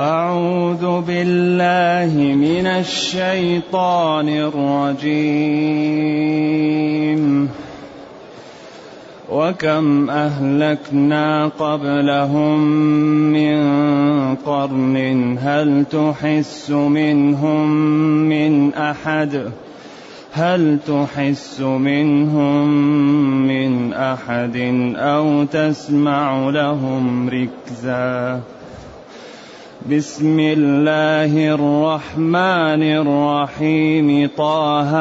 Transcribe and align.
أعوذ 0.00 1.00
بالله 1.00 2.34
من 2.34 2.66
الشيطان 2.66 4.28
الرجيم. 4.28 5.60
وكم 9.30 10.10
أهلكنا 10.10 11.46
قبلهم 11.46 12.60
من 13.32 13.60
قرن 14.36 15.36
هل 15.40 15.84
تحس 15.90 16.70
منهم 16.70 17.68
من 18.28 18.74
أحد؟ 18.74 19.50
هل 20.32 20.78
تحس 20.88 21.60
منهم 21.60 22.68
من 23.46 23.92
أحد 23.92 24.56
أو 24.96 25.44
تسمع 25.44 26.50
لهم 26.50 27.28
ركزاً؟ 27.28 28.40
بسم 29.88 30.40
الله 30.40 31.54
الرحمن 31.54 32.82
الرحيم 32.82 34.28
طه. 34.36 34.92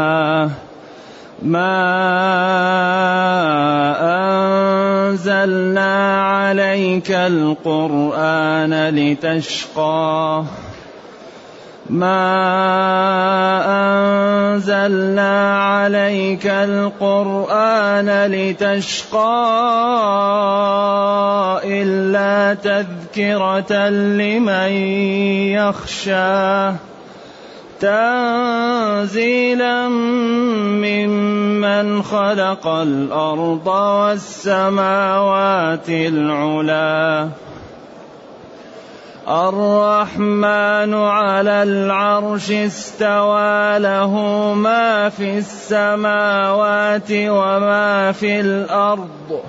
ما 1.41 1.81
أنزلنا 5.09 6.21
عليك 6.21 7.11
القرآن 7.11 8.89
لتشقى. 8.89 10.43
ما 11.89 12.21
انزلنا 14.53 15.65
عليك 15.65 16.47
القران 16.47 18.09
لتشقى 18.31 19.19
الا 21.65 22.53
تذكره 22.53 23.89
لمن 23.89 24.71
يخشى 25.57 26.71
تنزيلا 27.79 29.87
ممن 30.83 32.03
خلق 32.03 32.67
الأرض 32.67 33.67
والسماوات 34.01 35.89
العلى 35.89 37.27
الرحمن 39.29 40.93
على 40.93 41.63
العرش 41.63 42.51
استوى 42.51 43.79
له 43.79 44.13
ما 44.53 45.09
في 45.09 45.37
السماوات 45.37 47.11
وما 47.11 48.11
في 48.11 48.39
الأرض. 48.39 49.41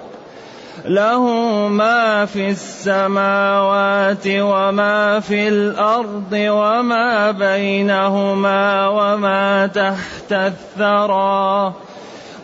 له 0.84 1.25
ما 1.69 2.25
في 2.25 2.51
السماوات 2.51 4.27
وما 4.27 5.20
في 5.20 5.48
الأرض 5.48 6.33
وما 6.33 7.31
بينهما 7.31 8.89
وما 8.89 9.67
تحت 9.67 10.33
الثرى. 10.33 11.75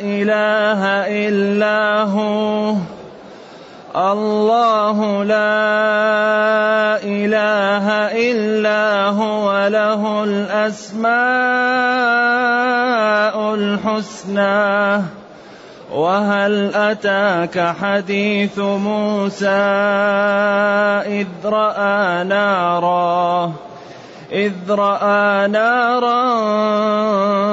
إله 0.00 0.82
إلا 1.28 2.02
هو. 2.02 2.74
الله 3.96 5.24
لا 5.24 5.52
إله 7.04 7.86
إلا 8.30 9.06
هو. 9.08 9.68
له 9.68 10.24
الأسماء 10.24 11.91
الحسنى 13.92 15.02
وهل 15.92 16.74
أتاك 16.74 17.74
حديث 17.80 18.58
موسى 18.58 19.48
إذ 21.06 21.26
رأى 21.44 22.24
نارا؟ 22.24 23.52
إذ 24.32 24.52
رأى 24.68 25.48
نارا 25.48 26.22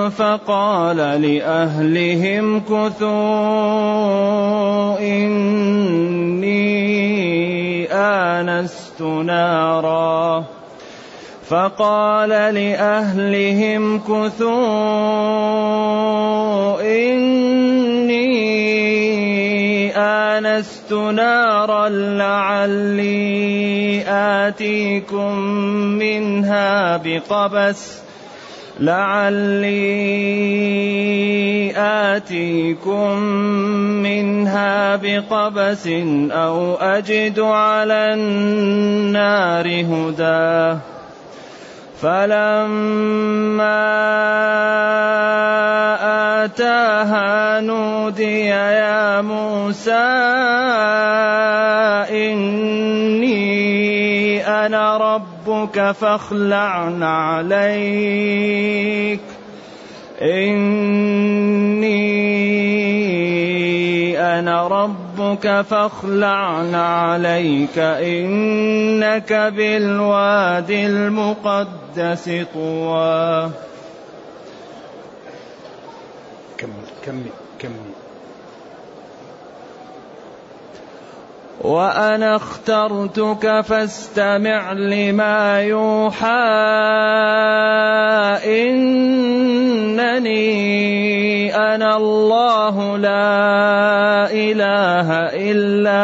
فقال 0.10 0.98
لأهلهم 0.98 2.60
كثوا 2.60 3.10
إني 5.00 6.70
آنست 7.94 9.02
نارا. 9.02 10.59
فقال 11.50 12.30
لأهلهم 12.30 14.00
كثوا 14.00 14.52
إني 16.82 18.30
آنست 19.98 20.94
نارا 20.94 21.90
لعلي 21.90 23.34
آتيكم 24.08 25.40
منها 25.98 26.98
بقبس 26.98 28.00
لعلي 28.80 29.80
آتيكم 31.78 33.20
منها 34.06 34.96
بقبس 34.96 35.88
أو 36.32 36.76
أجد 36.76 37.40
على 37.40 38.14
النار 38.14 39.68
هدى 39.68 40.80
فلما 42.02 43.86
آتاها 46.46 47.62
نودي 47.62 48.46
يا 48.46 49.22
موسى 49.22 49.92
إني 52.12 53.40
أنا 54.48 54.98
ربك 54.98 55.92
فاخلع 55.92 57.06
عليك. 57.06 59.20
إني 60.22 61.60
أنا 64.20 64.68
ربك 64.68 65.62
فاخلع 65.62 66.78
عليك 66.78 67.78
إنك 67.80 69.34
بالوادي 69.34 70.86
المقدس 70.86 72.30
طوى. 72.54 73.50
كمل 76.58 76.86
كمل 77.06 77.26
كمل 77.60 77.89
وأنا 81.62 82.36
اخترتك 82.36 83.62
فاستمع 83.62 84.74
لما 84.74 85.62
يوحى. 85.62 86.28
إنني 90.10 91.56
أنا 91.56 91.98
الله 91.98 92.98
لا 92.98 94.32
إله 94.32 95.08
إلا 95.36 96.04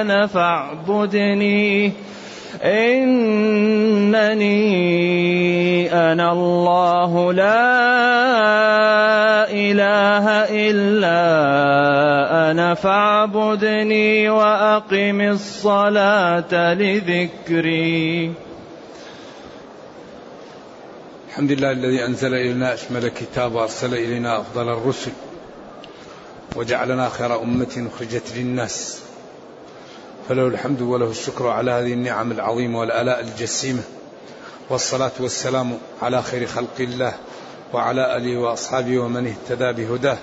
أنا 0.00 0.26
فاعبدني. 0.26 1.92
إنني 2.62 4.52
أنا 5.92 6.32
الله 6.32 7.32
لا 7.32 7.72
إله 9.50 10.26
إلا 10.70 11.20
أنا 12.50 12.74
فاعبدني 12.74 14.28
وأقم 14.28 15.20
الصلاة 15.20 16.74
لذكري. 16.74 18.32
الحمد 21.28 21.52
لله 21.52 21.70
الذي 21.70 22.04
أنزل 22.04 22.34
إلينا 22.34 22.74
أشمل 22.74 23.08
كتاب 23.08 23.54
وأرسل 23.54 23.94
إلينا 23.94 24.40
أفضل 24.40 24.68
الرسل 24.68 25.12
وجعلنا 26.56 27.08
خير 27.08 27.42
أمة 27.42 27.88
أخرجت 27.94 28.32
للناس. 28.36 29.02
فله 30.28 30.46
الحمد 30.46 30.82
وله 30.82 31.10
الشكر 31.10 31.46
على 31.46 31.70
هذه 31.70 31.92
النعم 31.92 32.32
العظيمة 32.32 32.78
والآلاء 32.78 33.20
الجسيمة. 33.20 33.82
والصلاة 34.70 35.10
والسلام 35.20 35.78
على 36.02 36.22
خير 36.22 36.46
خلق 36.46 36.80
الله 36.80 37.14
وعلى 37.72 38.16
آله 38.16 38.36
وأصحابه 38.36 38.98
ومن 38.98 39.26
اهتدى 39.26 39.72
بهداه. 39.72 40.18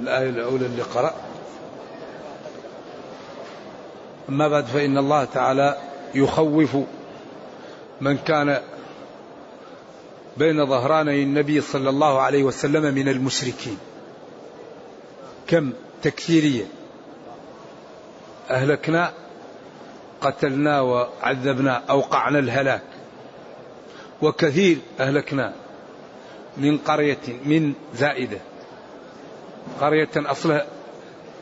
الآية 0.00 0.28
الأولى 0.28 0.66
اللي 0.66 0.82
قرأ. 0.82 1.14
أما 4.28 4.48
بعد 4.48 4.64
فإن 4.64 4.98
الله 4.98 5.24
تعالى 5.24 5.78
يخوف 6.14 6.76
من 8.00 8.18
كان 8.18 8.60
بين 10.36 10.66
ظهراني 10.66 11.22
النبي 11.22 11.60
صلى 11.60 11.90
الله 11.90 12.20
عليه 12.20 12.44
وسلم 12.44 12.94
من 12.94 13.08
المشركين. 13.08 13.78
كم؟ 15.46 15.72
تكثيريا 16.04 16.66
أهلكنا 18.50 19.12
قتلنا 20.20 20.80
وعذبنا 20.80 21.82
أوقعنا 21.90 22.38
الهلاك. 22.38 22.82
وكثير 24.22 24.78
أهلكنا 25.00 25.52
من 26.56 26.78
قرية 26.78 27.26
من 27.44 27.74
زائدة. 27.94 28.38
قرية 29.80 30.10
أصلها 30.16 30.66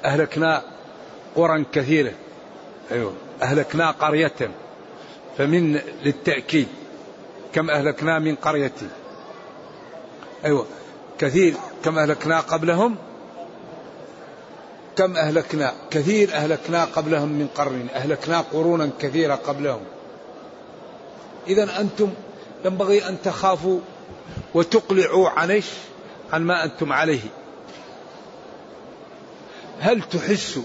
أهلكنا 0.04 0.62
قرى 1.36 1.64
كثيرة. 1.72 2.12
أيوة 2.92 3.14
أهلكنا 3.42 3.90
قرية. 3.90 4.50
فمن 5.38 5.80
للتأكيد 6.04 6.68
كم 7.52 7.70
أهلكنا 7.70 8.18
من 8.18 8.34
قرية. 8.34 8.72
أيوة 10.44 10.66
كثير 11.18 11.54
كم 11.84 11.98
أهلكنا 11.98 12.40
قبلهم. 12.40 12.96
كم 14.96 15.16
أهلكنا؟ 15.16 15.72
كثير 15.90 16.34
أهلكنا 16.34 16.84
قبلهم 16.84 17.28
من 17.28 17.48
قرن. 17.54 17.86
أهلكنا 17.94 18.40
قرونا 18.40 18.90
كثيرة 18.98 19.34
قبلهم. 19.34 19.80
إذا 21.46 21.80
أنتم 21.80 22.10
ينبغي 22.64 23.08
أن 23.08 23.22
تخافوا 23.24 23.80
وتقلعوا 24.54 25.28
عن 25.28 25.62
عن 26.32 26.42
ما 26.42 26.64
أنتم 26.64 26.92
عليه. 26.92 27.22
هل 29.80 30.02
تحسوا 30.02 30.62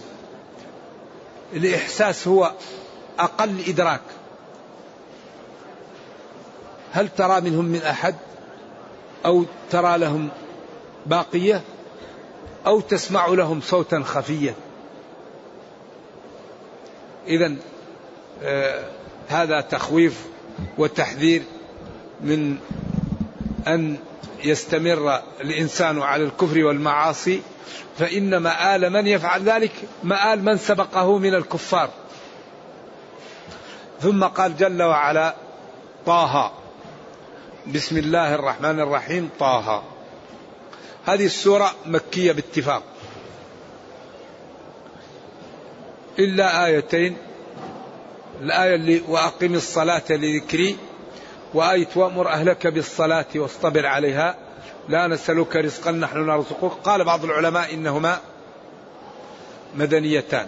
الإحساس 1.54 2.28
هو 2.28 2.52
أقل 3.20 3.64
إدراك؟ 3.68 4.02
هل 6.92 7.10
ترى 7.18 7.42
منهم 7.42 7.66
من 7.66 7.82
أحد؟ 7.82 8.16
أو 9.26 9.46
ترى 9.72 9.98
لهم 9.98 10.30
باقية؟ 11.06 11.62
أو 12.66 12.80
تسمع 12.80 13.28
لهم 13.28 13.62
صوتا 13.62 14.04
خفيا. 14.06 14.54
إذا 17.28 17.56
آه 18.44 18.84
هذا 19.28 19.62
تخويف 19.62 20.26
وتحذير 20.78 21.44
من 22.22 22.58
أن 23.68 23.98
يستمر 24.44 25.22
الإنسان 25.42 26.02
على 26.02 26.24
الكفر 26.24 26.64
والمعاصي 26.64 27.42
فإن 27.98 28.38
مآل 28.38 28.90
من 28.90 29.08
يفعل 29.08 29.44
ذلك؟ 29.44 29.72
مآل 30.04 30.44
من 30.44 30.58
سبقه 30.58 31.18
من 31.18 31.36
الكفار. 31.36 31.90
ثم 34.02 34.24
قال 34.24 34.58
جل 34.58 34.84
وعلا 34.84 35.36
طه. 36.06 36.52
بسم 37.68 37.98
الله 37.98 38.36
الرحمن 38.36 38.80
الرحيم 38.80 39.30
طه. 39.40 39.84
هذه 41.08 41.26
السورة 41.26 41.72
مكية 41.86 42.32
باتفاق. 42.32 42.84
إلا 46.20 46.66
آيتين. 46.66 47.18
الآية 48.42 48.76
اللي 48.76 49.02
وأقم 49.08 49.54
الصلاة 49.54 50.04
لذكري. 50.10 50.78
وآية 51.54 51.88
وأمر 51.96 52.28
أهلك 52.28 52.68
بالصلاة 52.68 53.26
واصطبر 53.36 53.86
عليها. 53.86 54.36
لا 54.90 55.08
نسألك 55.08 55.56
رزقا 55.56 55.92
نحن 55.92 56.18
نرزقك. 56.18 56.72
قال 56.84 57.04
بعض 57.04 57.24
العلماء 57.24 57.74
إنهما 57.74 58.20
مدنيتان. 59.76 60.48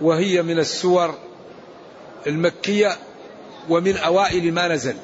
وهي 0.00 0.42
من 0.42 0.58
السور 0.58 1.14
المكية 2.26 2.96
ومن 3.68 3.96
أوائل 3.96 4.54
ما 4.54 4.68
نزل. 4.68 4.96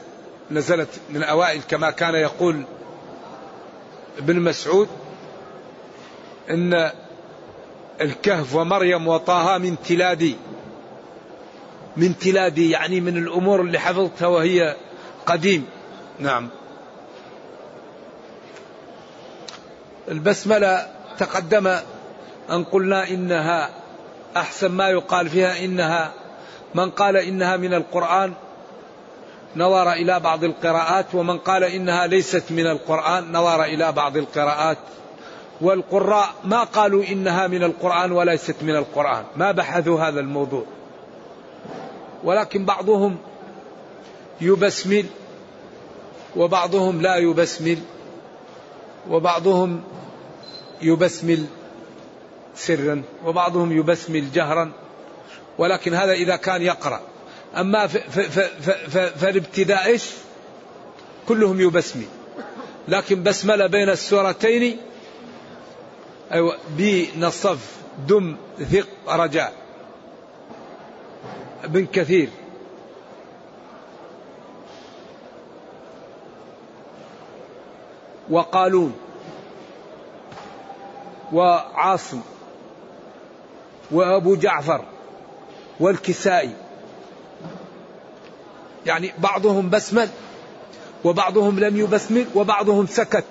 نزلت 0.51 1.01
من 1.11 1.23
أوائل 1.23 1.61
كما 1.69 1.91
كان 1.91 2.15
يقول 2.15 2.65
ابن 4.19 4.41
مسعود 4.41 4.89
إن 6.51 6.91
الكهف 8.01 8.55
ومريم 8.55 9.09
وطه 9.09 9.59
من 9.59 9.77
تلادي 9.89 10.37
من 11.97 12.19
تلادي 12.19 12.71
يعني 12.71 13.01
من 13.01 13.17
الأمور 13.17 13.61
اللي 13.61 13.79
حفظتها 13.79 14.27
وهي 14.27 14.77
قديم. 15.27 15.67
نعم. 16.19 16.49
البسملة 20.09 20.87
تقدم 21.19 21.67
أن 22.51 22.65
قلنا 22.65 23.09
إنها 23.09 23.71
أحسن 24.37 24.71
ما 24.71 24.89
يقال 24.89 25.29
فيها 25.29 25.65
إنها 25.65 26.13
من 26.75 26.91
قال 26.91 27.17
إنها 27.17 27.57
من 27.57 27.75
القرآن 27.75 28.35
نظر 29.57 29.93
إلى 29.93 30.21
بعض 30.21 30.45
القراءات 30.45 31.15
ومن 31.15 31.39
قال 31.39 31.65
إنها 31.65 32.07
ليست 32.07 32.45
من 32.51 32.67
القرآن 32.67 33.33
نظر 33.33 33.65
إلى 33.65 33.93
بعض 33.93 34.17
القراءات. 34.17 34.79
والقراء 35.61 36.29
ما 36.45 36.65
قالوا 36.65 37.05
إنها 37.05 37.47
من 37.47 37.63
القرآن 37.63 38.13
وليست 38.13 38.57
من 38.63 38.77
القرآن. 38.77 39.25
ما 39.37 39.53
بحثوا 39.53 40.01
هذا 40.01 40.21
الموضوع. 40.21 40.65
ولكن 42.25 42.65
بعضهم 42.65 43.17
يبسمل 44.41 45.07
وبعضهم 46.37 47.03
لا 47.03 47.17
يبسمل 47.17 47.79
وبعضهم 49.11 49.83
يبسمل 50.83 51.45
سرا 52.55 53.03
وبعضهم 53.25 53.73
يبسمل 53.73 54.33
جهرا. 54.33 54.73
ولكن 55.59 55.95
هذا 55.95 56.13
إذا 56.13 56.37
كان 56.37 56.63
يقرأ. 56.63 57.01
أما 57.57 57.87
فالابتداء 59.21 59.87
إيش؟ 59.87 60.11
كلهم 61.29 61.61
يبسمل 61.61 62.07
لكن 62.89 63.23
بسملة 63.23 63.67
بين 63.67 63.89
السورتين 63.89 64.77
أيوة 66.33 66.57
بنصف 66.69 67.77
دم 68.09 68.37
ثق 68.59 68.87
رجاء. 69.09 69.53
ابن 71.65 71.87
كثير. 71.87 72.29
وقالون. 78.31 78.95
وعاصم. 81.33 82.21
وأبو 83.91 84.37
جعفر. 84.37 84.85
والكسائي. 85.81 86.70
يعني 88.87 89.13
بعضهم 89.19 89.71
بسمل 89.71 90.09
وبعضهم 91.05 91.61
لم 91.61 91.77
يبسمل 91.77 92.27
وبعضهم 92.35 92.87
سكت 92.87 93.25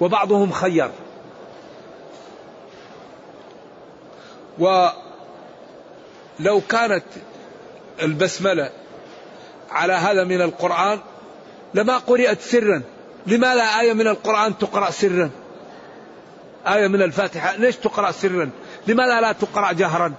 وبعضهم 0.00 0.52
خير. 0.52 0.90
ولو 4.58 4.90
كانت 6.68 7.04
البسملة 8.02 8.70
على 9.70 9.92
هذا 9.92 10.24
من 10.24 10.42
القرآن 10.42 11.00
لما 11.74 11.98
قرأت 11.98 12.40
سرا. 12.40 12.82
لماذا 13.26 13.62
آية 13.62 13.92
من 13.92 14.06
القرآن 14.08 14.58
تقرأ 14.58 14.90
سرا؟ 14.90 15.30
آية 16.66 16.88
من 16.88 17.02
الفاتحة 17.02 17.56
ليش 17.56 17.76
تقرأ 17.76 18.10
سرا؟ 18.12 18.50
لماذا 18.86 19.20
لا 19.20 19.32
تقرأ 19.32 19.72
جهرا؟ 19.72 20.14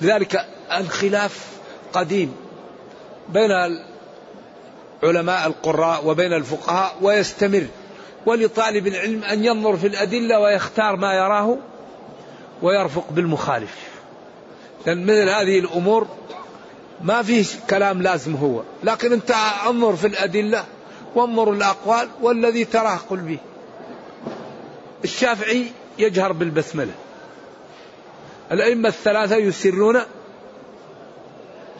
لذلك 0.00 0.46
الخلاف 0.72 1.46
قديم 1.92 2.34
بين 3.28 3.50
علماء 5.02 5.46
القراء 5.46 6.06
وبين 6.06 6.32
الفقهاء 6.32 6.96
ويستمر 7.02 7.66
ولطالب 8.26 8.86
العلم 8.86 9.24
أن 9.24 9.44
ينظر 9.44 9.76
في 9.76 9.86
الأدلة 9.86 10.40
ويختار 10.40 10.96
ما 10.96 11.14
يراه 11.14 11.58
ويرفق 12.62 13.04
بالمخالف. 13.10 13.76
لأن 14.86 15.04
مثل 15.04 15.28
هذه 15.28 15.58
الأمور 15.58 16.06
ما 17.00 17.22
فيه 17.22 17.44
كلام 17.70 18.02
لازم 18.02 18.34
هو 18.34 18.62
لكن 18.84 19.12
أنت 19.12 19.34
أنظر 19.66 19.96
في 19.96 20.06
الأدلة 20.06 20.64
وانظر 21.14 21.52
الأقوال 21.52 22.08
والذي 22.22 22.64
تراه 22.64 22.96
قل 23.10 23.16
به. 23.16 23.38
الشافعي 25.04 25.66
يجهر 25.98 26.32
بالبسملة. 26.32 26.92
الأئمة 28.52 28.88
الثلاثة 28.88 29.36
يسرون 29.36 30.00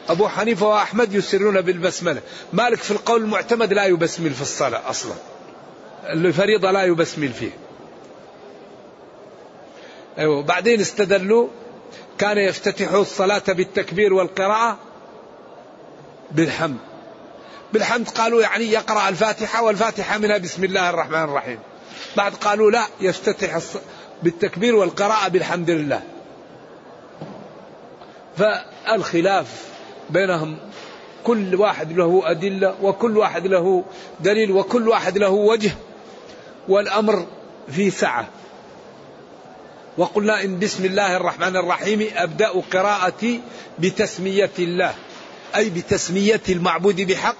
أبو 0.09 0.27
حنيفة 0.27 0.67
وأحمد 0.67 1.13
يسرون 1.13 1.61
بالبسملة. 1.61 2.21
مالك 2.53 2.77
في 2.77 2.91
القول 2.91 3.21
المعتمد 3.21 3.73
لا 3.73 3.85
يبسمل 3.85 4.33
في 4.33 4.41
الصلاة 4.41 4.89
أصلا. 4.89 5.13
الفريضة 6.09 6.71
لا 6.71 6.83
يبسمل 6.83 7.33
فيه 7.33 7.51
أيوة 10.17 10.43
بعدين 10.43 10.81
استدلوا 10.81 11.47
كان 12.17 12.37
يفتتح 12.37 12.91
الصلاة 12.91 13.43
بالتكبير 13.47 14.13
والقراءة 14.13 14.77
بالحمد. 16.31 16.77
بالحمد 17.73 18.09
قالوا 18.09 18.41
يعني 18.41 18.63
يقرأ 18.63 19.09
الفاتحة 19.09 19.63
والفاتحة 19.63 20.17
منها 20.17 20.37
بسم 20.37 20.63
الله 20.63 20.89
الرحمن 20.89 21.23
الرحيم. 21.23 21.59
بعد 22.17 22.33
قالوا 22.33 22.71
لا 22.71 22.83
يفتتح 23.01 23.59
بالتكبير 24.23 24.75
والقراءة 24.75 25.27
بالحمد 25.27 25.69
لله. 25.69 26.12
فالخلاف 28.37 29.65
بينهم 30.09 30.57
كل 31.23 31.55
واحد 31.55 31.91
له 31.91 32.21
أدلة 32.25 32.75
وكل 32.81 33.17
واحد 33.17 33.47
له 33.47 33.83
دليل 34.19 34.51
وكل 34.51 34.89
واحد 34.89 35.17
له 35.17 35.29
وجه 35.29 35.71
والأمر 36.67 37.27
في 37.71 37.89
سعة. 37.89 38.27
وقلنا 39.97 40.43
إن 40.43 40.59
بسم 40.59 40.85
الله 40.85 41.17
الرحمن 41.17 41.57
الرحيم 41.57 42.09
أبدأ 42.15 42.49
قراءتي 42.71 43.41
بتسمية 43.79 44.51
الله 44.59 44.95
أي 45.55 45.69
بتسمية 45.69 46.41
المعبود 46.49 47.01
بحق 47.01 47.35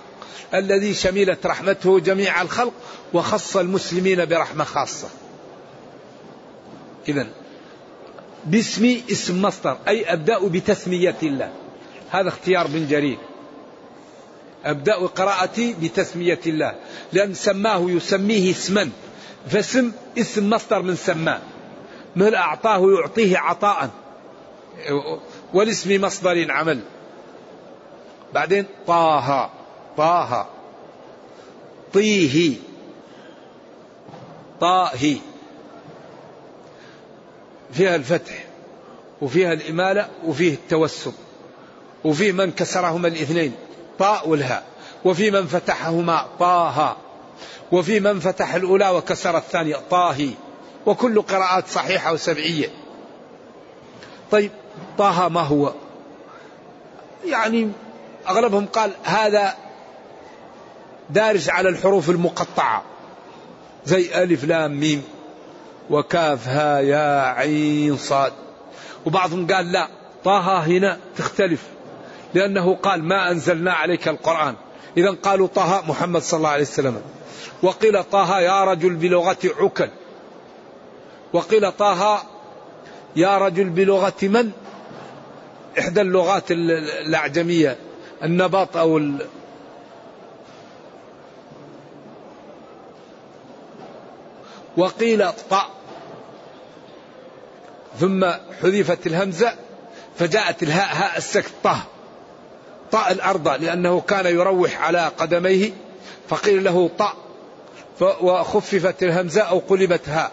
الذي 0.53 0.93
شملت 0.93 1.45
رحمته 1.45 1.99
جميع 1.99 2.41
الخلق 2.41 2.73
وخص 3.13 3.57
المسلمين 3.57 4.25
برحمة 4.25 4.63
خاصة. 4.63 5.07
إذا 7.07 7.27
باسمي 8.45 9.03
اسم 9.11 9.41
مصدر 9.41 9.77
أي 9.87 10.13
أبدأ 10.13 10.47
بتسمية 10.47 11.15
الله. 11.23 11.51
هذا 12.09 12.27
اختيار 12.27 12.67
بن 12.67 12.87
جرير. 12.87 13.17
أبدأ 14.65 14.95
قراءتي 14.95 15.75
بتسمية 15.81 16.39
الله. 16.47 16.75
لأن 17.13 17.33
سماه 17.33 17.85
يسميه 17.89 18.51
اسما 18.51 18.89
فاسم 19.47 19.91
اسم 20.17 20.49
مصدر 20.49 20.81
من 20.81 20.95
سماه. 20.95 21.41
مثل 22.15 22.35
أعطاه 22.35 22.91
يعطيه 22.99 23.37
عطاء. 23.37 23.89
والاسم 25.53 26.01
مصدر 26.01 26.51
عمل. 26.51 26.79
بعدين 28.33 28.65
طه 28.87 29.49
طه. 29.97 30.47
طيه 31.93 32.55
طاهي 34.61 35.17
فيها 37.73 37.95
الفتح 37.95 38.45
وفيها 39.21 39.53
الإمالة 39.53 40.07
وفيه 40.25 40.53
التوسط 40.53 41.13
وفيه 42.03 42.31
من 42.31 42.51
كسرهما 42.51 43.07
الاثنين 43.07 43.53
طاء 43.99 44.29
والهاء 44.29 44.63
وفي 45.05 45.31
من 45.31 45.47
فتحهما 45.47 46.25
طه 46.39 46.97
وفي 47.71 47.99
من 47.99 48.19
فتح 48.19 48.55
الأولى 48.55 48.89
وكسر 48.89 49.37
الثانية 49.37 49.75
طاهي 49.89 50.29
وكل 50.85 51.21
قراءات 51.21 51.67
صحيحة 51.67 52.13
وسبعية. 52.13 52.69
طيب 54.31 54.51
طه 54.97 55.27
ما 55.27 55.41
هو؟ 55.41 55.73
يعني 57.25 57.71
أغلبهم 58.29 58.65
قال 58.65 58.91
هذا 59.03 59.55
دارج 61.09 61.49
على 61.49 61.69
الحروف 61.69 62.09
المقطعة 62.09 62.83
زي 63.85 64.23
ألف 64.23 64.43
لام 64.43 64.79
ميم. 64.79 65.03
وكاف 65.89 66.47
ها 66.47 66.79
يا 66.79 67.21
عين 67.21 67.97
صاد. 67.97 68.33
وبعضهم 69.05 69.47
قال 69.47 69.71
لا 69.71 69.87
طه 70.23 70.57
هنا 70.57 70.97
تختلف 71.17 71.63
لأنه 72.33 72.75
قال 72.75 73.03
ما 73.03 73.31
أنزلنا 73.31 73.73
عليك 73.73 74.07
القرآن. 74.07 74.55
إذا 74.97 75.11
قالوا 75.11 75.47
طه 75.47 75.83
محمد 75.87 76.21
صلى 76.21 76.37
الله 76.37 76.49
عليه 76.49 76.63
وسلم. 76.63 77.01
وقيل 77.63 78.03
طه 78.03 78.39
يا 78.39 78.63
رجل 78.63 78.95
بلغة 78.95 79.37
عكل. 79.59 79.89
وقيل 81.33 81.71
طه 81.71 82.23
يا 83.15 83.37
رجل 83.37 83.69
بلغة 83.69 84.13
من؟ 84.21 84.51
إحدى 85.79 86.01
اللغات 86.01 86.51
الأعجمية 86.51 87.77
النباط 88.23 88.77
أو 88.77 89.01
وقيل 94.77 95.31
طأ 95.49 95.65
ثم 97.99 98.25
حذفت 98.61 99.07
الهمزة 99.07 99.55
فجاءت 100.17 100.63
الهاء 100.63 100.95
هاء 100.95 101.17
السكت 101.17 101.51
طه. 101.63 101.77
طأ 102.91 103.11
الأرض 103.11 103.47
لأنه 103.47 104.01
كان 104.01 104.25
يروح 104.25 104.81
على 104.81 105.11
قدميه 105.17 105.71
فقيل 106.29 106.63
له 106.63 106.89
طأ 106.97 107.13
وخففت 108.01 109.03
الهمزة 109.03 109.41
أو 109.41 109.59
قلبت 109.59 110.09
هاء. 110.09 110.31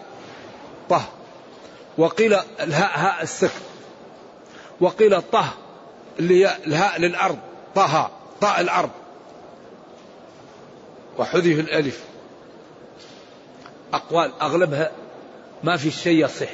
طه. 0.89 1.03
وقيل 1.97 2.33
الهاء 2.59 2.99
هاء 2.99 3.23
السكت. 3.23 3.61
وقيل 4.81 5.21
طه 5.21 5.47
اللي 6.19 6.45
هي 6.45 6.57
الهاء 6.67 7.01
للأرض. 7.01 7.37
طه 7.75 8.11
طاء 8.41 8.61
الأرض. 8.61 8.89
وحذف 11.17 11.59
الألف. 11.59 12.10
أقوال 13.93 14.31
أغلبها 14.41 14.91
ما 15.63 15.77
في 15.77 15.91
شيء 15.91 16.25
يصح. 16.25 16.49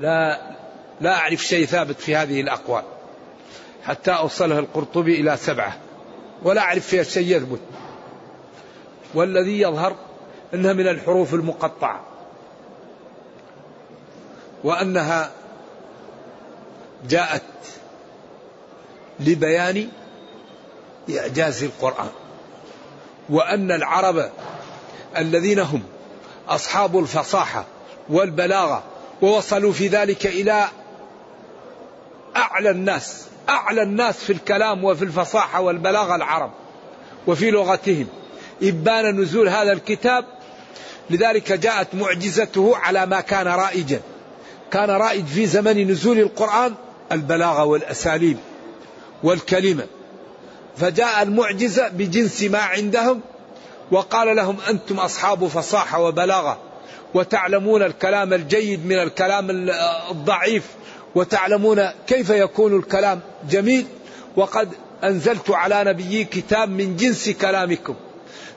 لا 0.00 0.40
لا 1.00 1.16
أعرف 1.16 1.40
شيء 1.44 1.66
ثابت 1.66 2.00
في 2.00 2.16
هذه 2.16 2.40
الأقوال. 2.40 2.82
حتى 3.84 4.10
أوصله 4.10 4.58
القرطبي 4.58 5.20
إلى 5.20 5.36
سبعة. 5.36 5.76
ولا 6.42 6.60
أعرف 6.60 6.86
فيها 6.86 7.02
شيء 7.02 7.36
يثبت. 7.36 7.60
والذي 9.14 9.60
يظهر 9.60 9.96
أنها 10.54 10.72
من 10.72 10.88
الحروف 10.88 11.34
المقطعة. 11.34 12.00
وأنها 14.64 15.30
جاءت 17.08 17.42
لبيان 19.20 19.88
إعجاز 21.10 21.64
القرآن. 21.64 22.10
وأن 23.28 23.72
العرب 23.72 24.30
الذين 25.18 25.58
هم 25.58 25.82
أصحاب 26.48 26.98
الفصاحة 26.98 27.64
والبلاغة 28.08 28.82
ووصلوا 29.22 29.72
في 29.72 29.88
ذلك 29.88 30.26
إلى 30.26 30.68
أعلى 32.36 32.70
الناس 32.70 33.24
أعلى 33.48 33.82
الناس 33.82 34.16
في 34.16 34.32
الكلام 34.32 34.84
وفي 34.84 35.04
الفصاحة 35.04 35.60
والبلاغة 35.60 36.14
العرب 36.14 36.50
وفي 37.26 37.50
لغتهم. 37.50 38.06
إبان 38.62 39.20
نزول 39.20 39.48
هذا 39.48 39.72
الكتاب 39.72 40.24
لذلك 41.10 41.52
جاءت 41.52 41.94
معجزته 41.94 42.76
على 42.76 43.06
ما 43.06 43.20
كان 43.20 43.46
رائجا. 43.46 44.00
كان 44.70 44.90
رائج 44.90 45.24
في 45.24 45.46
زمن 45.46 45.90
نزول 45.90 46.18
القرآن 46.18 46.74
البلاغة 47.12 47.64
والأساليب 47.64 48.38
والكلمة. 49.22 49.86
فجاء 50.76 51.22
المعجزة 51.22 51.88
بجنس 51.88 52.42
ما 52.42 52.58
عندهم 52.58 53.20
وقال 53.90 54.36
لهم 54.36 54.56
أنتم 54.70 54.98
أصحاب 54.98 55.46
فصاحة 55.46 56.00
وبلاغة 56.00 56.58
وتعلمون 57.14 57.82
الكلام 57.82 58.32
الجيد 58.32 58.86
من 58.86 58.98
الكلام 58.98 59.46
الضعيف 60.10 60.64
وتعلمون 61.14 61.88
كيف 62.06 62.30
يكون 62.30 62.76
الكلام 62.76 63.20
جميل 63.50 63.86
وقد 64.36 64.68
أنزلت 65.04 65.50
على 65.50 65.84
نبيي 65.84 66.24
كتاب 66.24 66.68
من 66.68 66.96
جنس 66.96 67.30
كلامكم 67.30 67.94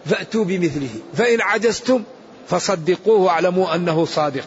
فأتوا 0.06 0.44
بمثله 0.44 0.90
فإن 1.14 1.42
عجزتم 1.42 2.04
فصدقوه 2.48 3.20
واعلموا 3.20 3.76
أنه 3.76 4.06
صادق. 4.06 4.46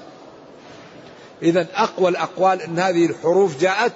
إذا 1.43 1.67
أقوى 1.75 2.09
الأقوال 2.09 2.63
أن 2.63 2.79
هذه 2.79 3.07
الحروف 3.07 3.61
جاءت 3.61 3.93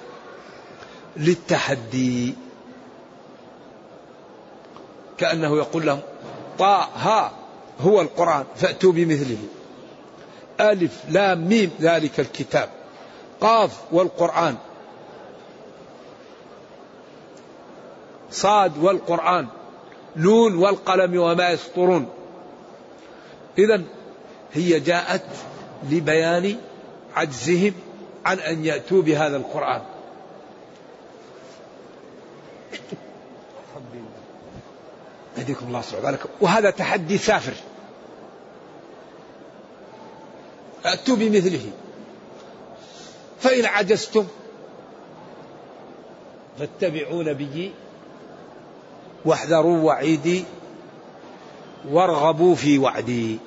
للتحدي. 1.17 2.33
كأنه 5.17 5.57
يقول 5.57 5.85
لهم 5.85 5.99
ها 6.61 7.31
هو 7.81 8.01
القرآن 8.01 8.45
فأتوا 8.55 8.91
بمثله. 8.91 9.37
ألف 10.59 11.01
لام 11.09 11.47
ميم 11.47 11.71
ذلك 11.81 12.19
الكتاب. 12.19 12.69
قاف 13.41 13.81
والقرآن. 13.91 14.55
صاد 18.31 18.77
والقرآن. 18.77 19.47
نون 20.15 20.55
والقلم 20.55 21.19
وما 21.19 21.49
يسطرون. 21.49 22.09
إذا 23.57 23.81
هي 24.53 24.79
جاءت 24.79 25.25
لبيان 25.89 26.55
عجزهم 27.15 27.73
عن 28.25 28.39
أن 28.39 28.65
يأتوا 28.65 29.01
بهذا 29.01 29.37
القرآن. 29.37 29.81
يهديكم 35.37 35.67
الله 35.67 35.81
سبحانه 35.81 36.19
وهذا 36.41 36.69
تحدي 36.69 37.17
سافر. 37.17 37.53
أتوا 40.85 41.15
بمثله. 41.15 41.71
فإن 43.39 43.65
عجزتم 43.65 44.27
فاتبعوا 46.59 47.23
نبيي 47.23 47.71
واحذروا 49.25 49.77
وعيدي 49.77 50.43
وارغبوا 51.89 52.55
في 52.55 52.79
وعدي. 52.79 53.37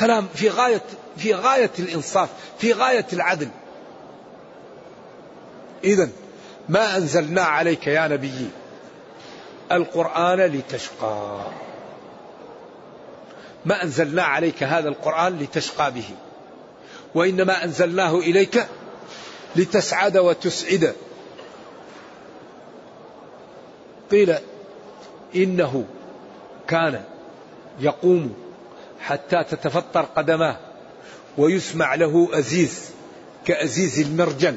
كلام 0.00 0.26
في 0.34 0.48
غاية 0.48 0.82
في 1.16 1.34
غاية 1.34 1.70
الإنصاف 1.78 2.28
في 2.58 2.72
غاية 2.72 3.06
العدل. 3.12 3.48
إذا 5.84 6.08
ما 6.68 6.96
أنزلنا 6.96 7.42
عليك 7.42 7.86
يا 7.86 8.08
نبي. 8.08 8.50
القرآن 9.72 10.40
لتشقى. 10.40 11.40
ما 13.64 13.82
أنزلنا 13.82 14.22
عليك 14.22 14.62
هذا 14.62 14.88
القرآن 14.88 15.38
لتشقى 15.38 15.92
به. 15.92 16.10
وإنما 17.14 17.64
أنزلناه 17.64 18.18
إليك 18.18 18.66
لتسعد 19.56 20.16
وتسعد. 20.16 20.94
قيل 24.10 24.34
إنه 25.36 25.84
كان 26.68 27.04
يقوم 27.80 28.34
حتى 29.00 29.44
تتفطر 29.44 30.02
قدماه 30.02 30.56
ويسمع 31.38 31.94
له 31.94 32.28
أزيز 32.32 32.90
كأزيز 33.44 34.00
المرجل. 34.00 34.56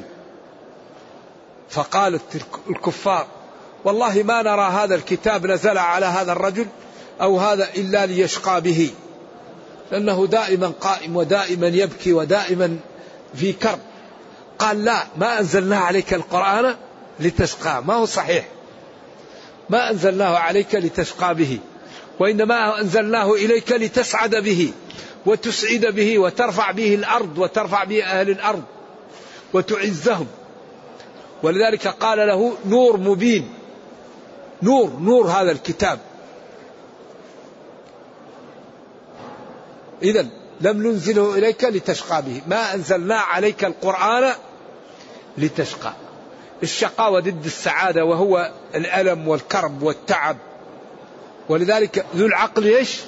فقالت 1.70 2.42
الكفار 2.70 3.26
والله 3.84 4.22
ما 4.22 4.42
نرى 4.42 4.70
هذا 4.70 4.94
الكتاب 4.94 5.46
نزل 5.46 5.78
على 5.78 6.06
هذا 6.06 6.32
الرجل 6.32 6.66
أو 7.20 7.38
هذا 7.38 7.68
إلا 7.76 8.06
ليشقى 8.06 8.60
به. 8.60 8.90
لأنه 9.92 10.26
دائما 10.26 10.72
قائم 10.80 11.16
ودائما 11.16 11.66
يبكي 11.66 12.12
ودائما 12.12 12.76
في 13.34 13.52
كرب. 13.52 13.78
قال 14.58 14.84
لا 14.84 15.06
ما 15.16 15.40
أنزلنا 15.40 15.76
عليك 15.78 16.14
القرآن 16.14 16.76
لتشقى. 17.20 17.82
ما 17.84 17.94
هو 17.94 18.06
صحيح. 18.06 18.48
ما 19.70 19.90
أنزلناه 19.90 20.36
عليك 20.38 20.74
لتشقى 20.74 21.34
به. 21.34 21.58
وإنما 22.18 22.80
أنزلناه 22.80 23.34
إليك 23.34 23.72
لتسعد 23.72 24.36
به 24.36 24.72
وتسعد 25.26 25.86
به 25.86 26.18
وترفع 26.18 26.70
به 26.70 26.94
الأرض 26.94 27.38
وترفع 27.38 27.84
به 27.84 28.04
أهل 28.04 28.30
الأرض 28.30 28.62
وتعزهم. 29.52 30.26
ولذلك 31.42 31.88
قال 31.88 32.18
له 32.18 32.56
نور 32.66 32.96
مبين. 32.96 33.57
نور 34.62 34.90
نور 35.00 35.26
هذا 35.26 35.50
الكتاب. 35.50 35.98
إذا 40.02 40.26
لم 40.60 40.86
ننزله 40.86 41.34
إليك 41.34 41.64
لتشقى 41.64 42.22
به. 42.22 42.42
ما 42.46 42.74
أنزلنا 42.74 43.16
عليك 43.16 43.64
القرآن 43.64 44.32
لتشقى. 45.38 45.92
الشقاوة 46.62 47.20
ضد 47.20 47.44
السعادة 47.44 48.04
وهو 48.04 48.50
الألم 48.74 49.28
والكرب 49.28 49.82
والتعب. 49.82 50.36
ولذلك 51.48 52.06
ذو 52.16 52.26
العقل 52.26 52.64
إيش؟ 52.64 53.00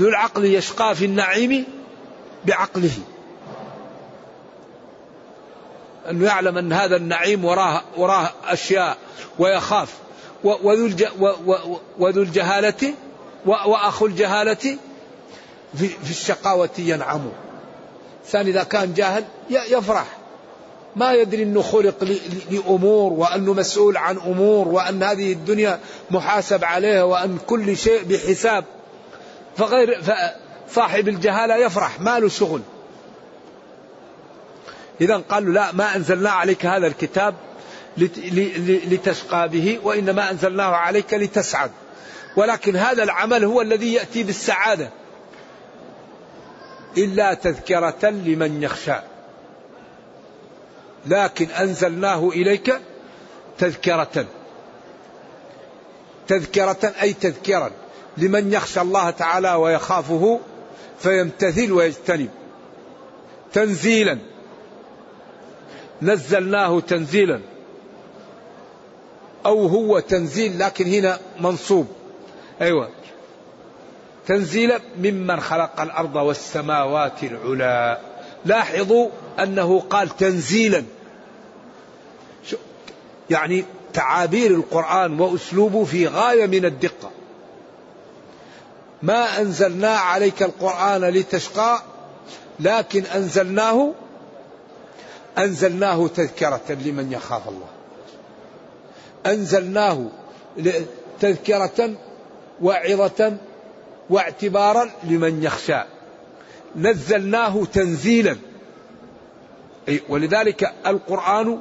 ذو 0.00 0.08
العقل 0.08 0.44
يشقى 0.44 0.94
في 0.94 1.04
النعيم 1.04 1.64
بعقله. 2.44 2.98
أنه 6.10 6.26
يعلم 6.26 6.58
أن 6.58 6.72
هذا 6.72 6.96
النعيم 6.96 7.44
وراه, 7.44 7.82
وراه 7.96 8.30
أشياء 8.44 8.96
ويخاف. 9.38 9.94
وذو, 10.44 12.22
الجهالة 12.22 12.94
وأخو 13.46 14.06
الجهالة 14.06 14.76
في, 15.74 15.88
في 15.88 16.10
الشقاوة 16.10 16.70
ينعم. 16.78 17.28
الإنسان 18.20 18.46
إذا 18.46 18.62
كان 18.62 18.94
جاهل 18.94 19.24
يفرح. 19.50 20.06
ما 20.96 21.12
يدري 21.12 21.42
أنه 21.42 21.62
خلق 21.62 22.08
لأمور 22.50 23.12
وأنه 23.12 23.54
مسؤول 23.54 23.96
عن 23.96 24.16
أمور 24.16 24.68
وأن 24.68 25.02
هذه 25.02 25.32
الدنيا 25.32 25.80
محاسب 26.10 26.64
عليها 26.64 27.02
وأن 27.02 27.38
كل 27.46 27.76
شيء 27.76 28.02
بحساب. 28.04 28.64
فغير 29.56 30.00
صاحب 30.74 31.08
الجهالة 31.08 31.56
يفرح 31.56 32.00
ما 32.00 32.18
له 32.18 32.28
شغل 32.28 32.60
إذا 35.00 35.16
قالوا 35.16 35.54
لا 35.54 35.72
ما 35.72 35.96
أنزلنا 35.96 36.30
عليك 36.30 36.66
هذا 36.66 36.86
الكتاب 36.86 37.34
لتشقى 37.96 39.48
به 39.48 39.78
وإنما 39.82 40.30
أنزلناه 40.30 40.76
عليك 40.76 41.14
لتسعد. 41.14 41.70
ولكن 42.36 42.76
هذا 42.76 43.02
العمل 43.02 43.44
هو 43.44 43.60
الذي 43.60 43.92
يأتي 43.92 44.22
بالسعادة. 44.22 44.90
إلا 46.98 47.34
تذكرة 47.34 47.98
لمن 48.02 48.62
يخشى. 48.62 48.96
لكن 51.06 51.46
أنزلناه 51.50 52.28
إليك 52.28 52.80
تذكرة. 53.58 54.26
تذكرة 56.28 56.92
أي 57.02 57.12
تذكرا 57.12 57.70
لمن 58.16 58.52
يخشى 58.52 58.80
الله 58.80 59.10
تعالى 59.10 59.54
ويخافه 59.54 60.40
فيمتثل 60.98 61.72
ويجتنب. 61.72 62.30
تنزيلا. 63.52 64.18
نزلناه 66.02 66.80
تنزيلا. 66.80 67.40
أو 69.46 69.66
هو 69.66 69.98
تنزيل 69.98 70.58
لكن 70.58 70.86
هنا 70.86 71.18
منصوب. 71.40 71.86
أيوة. 72.60 72.88
تنزيلا 74.26 74.80
ممن 74.98 75.40
خلق 75.40 75.80
الأرض 75.80 76.16
والسماوات 76.16 77.22
العلى 77.22 78.00
لاحظوا 78.44 79.08
أنه 79.38 79.80
قال 79.80 80.16
تنزيلا. 80.16 80.84
يعني 83.30 83.64
تعابير 83.92 84.50
القرآن 84.50 85.20
وأسلوبه 85.20 85.84
في 85.84 86.06
غاية 86.06 86.46
من 86.46 86.64
الدقة. 86.64 87.10
ما 89.02 89.40
أنزلنا 89.40 89.96
عليك 89.96 90.42
القرآن 90.42 91.04
لتشقى 91.04 91.82
لكن 92.60 93.04
أنزلناه 93.04 93.92
أنزلناه 95.38 96.08
تذكرة 96.08 96.62
لمن 96.68 97.12
يخاف 97.12 97.48
الله. 97.48 97.79
أنزلناه 99.26 100.06
تذكرة 101.20 101.90
وعظة 102.62 103.36
واعتبارا 104.10 104.90
لمن 105.04 105.42
يخشى. 105.42 105.82
نزلناه 106.76 107.64
تنزيلا. 107.64 108.36
ولذلك 110.08 110.72
القرآن 110.86 111.58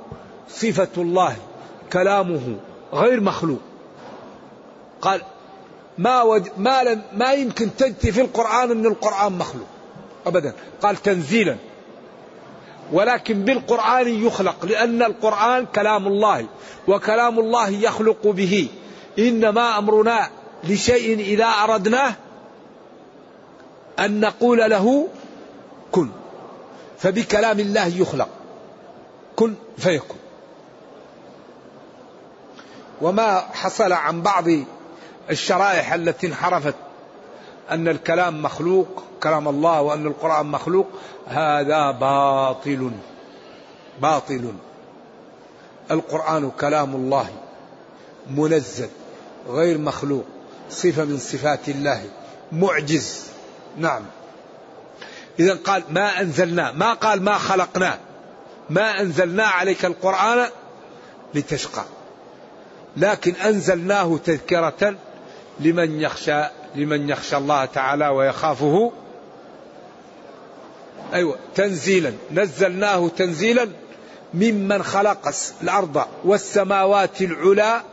صفة 0.50 0.88
الله 0.98 1.36
كلامه 1.94 2.56
غير 2.94 3.22
مخلوق. 3.22 3.60
قال 5.02 5.22
ما 5.98 6.22
ود 6.22 6.50
ما 6.58 6.84
لم 6.84 7.02
ما 7.14 7.34
يمكن 7.34 7.76
تجتي 7.78 8.12
في 8.12 8.22
القرآن 8.22 8.72
أن 8.72 8.86
القرآن 8.86 9.34
مخلوق. 9.34 9.68
أبدا. 10.26 10.54
قال 10.82 10.96
تنزيلا. 10.96 11.56
ولكن 12.92 13.46
بالقرآن 13.46 14.26
يخلق 14.26 14.66
لأن 14.66 15.04
القرآن 15.04 15.66
كلام 15.66 16.08
الله 16.08 16.46
وكلام 16.88 17.40
الله 17.40 17.70
يخلق 17.70 18.28
به. 18.28 18.68
إنما 19.20 19.78
أمرنا 19.78 20.30
لشيء 20.64 21.20
إذا 21.20 21.46
أردناه 21.46 22.14
أن 24.00 24.20
نقول 24.20 24.58
له 24.58 25.08
كن. 25.92 26.10
فبكلام 26.98 27.60
الله 27.60 27.86
يخلق. 27.86 28.30
كن 29.36 29.56
فيكن 29.78 30.16
وما 33.02 33.40
حصل 33.54 33.94
عن 33.94 34.22
بعض 34.22 34.46
الشرائح 35.30 35.94
التي 35.94 36.28
انحرفت 36.28 36.76
أن 37.72 37.88
الكلام 37.88 38.42
مخلوق. 38.42 39.04
كلام 39.24 39.48
الله 39.48 39.82
وأن 39.82 40.08
القرآن 40.08 40.46
مخلوق 40.46 40.88
هذا 41.28 41.92
باطل. 41.92 42.92
باطل. 44.02 44.54
القرآن 45.92 46.52
كلام 46.52 46.96
الله 46.96 47.30
منزل 48.30 48.90
غير 49.48 49.78
مخلوق 49.78 50.26
صفة 50.70 51.04
من 51.06 51.18
صفات 51.18 51.70
الله 51.70 52.04
معجز. 52.52 53.26
نعم. 53.78 54.02
إذا 55.40 55.54
قال 55.54 55.84
ما 55.90 56.22
أنزلنا 56.22 56.72
ما 56.72 56.94
قال 56.94 57.22
ما 57.22 57.38
خلقنا 57.38 58.00
ما 58.70 59.02
أنزلنا 59.02 59.44
عليك 59.44 59.86
القرآن 59.86 60.50
لتشقى. 61.34 61.84
لكن 62.98 63.36
أنزلناه 63.36 64.18
تذكرة 64.26 64.96
لمن 65.60 66.02
يخشى 66.02 66.44
لمن 66.76 67.10
يخشى 67.10 67.38
الله 67.38 67.66
تعالى 67.66 68.08
ويخافه. 68.08 68.92
أيوة 71.14 71.36
تنزيلا. 71.56 72.14
نزلناه 72.32 73.08
تنزيلا 73.08 73.70
ممن 74.34 74.84
خلق 74.84 75.34
الأرض 75.62 76.06
والسماوات 76.24 77.22
العلا 77.22 77.84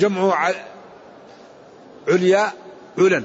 جمع 0.00 0.34
عليا 2.08 2.52
علا 2.98 3.22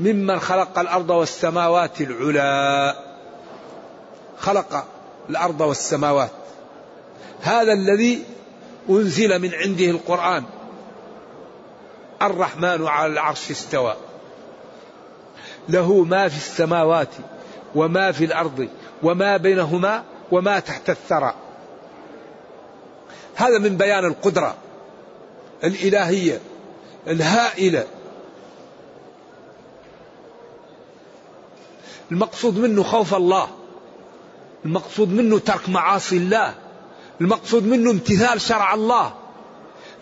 ممن 0.00 0.40
خلق 0.40 0.78
الأرض 0.78 1.10
والسماوات 1.10 2.00
العلا. 2.00 2.96
خلق 4.38 4.84
الأرض 5.30 5.60
والسماوات. 5.60 6.30
هذا 7.42 7.72
الذي 7.72 8.24
أنزل 8.90 9.38
من 9.38 9.54
عنده 9.54 9.84
القرآن. 9.84 10.44
الرحمن 12.22 12.86
على 12.86 13.12
العرش 13.12 13.50
استوى. 13.50 13.96
له 15.68 16.04
ما 16.04 16.28
في 16.28 16.36
السماوات 16.36 17.08
وما 17.74 18.12
في 18.12 18.24
الأرض 18.24 18.68
وما 19.02 19.36
بينهما 19.36 20.02
وما 20.32 20.58
تحت 20.58 20.90
الثرى. 20.90 21.34
هذا 23.34 23.58
من 23.58 23.76
بيان 23.76 24.04
القدرة 24.04 24.54
الإلهية 25.64 26.40
الهائلة. 27.06 27.86
المقصود 32.10 32.58
منه 32.58 32.82
خوف 32.82 33.14
الله 33.14 33.48
المقصود 34.64 35.08
منه 35.08 35.38
ترك 35.38 35.68
معاصي 35.68 36.16
الله 36.16 36.54
المقصود 37.20 37.66
منه 37.66 37.90
امتثال 37.90 38.40
شرع 38.40 38.74
الله 38.74 39.14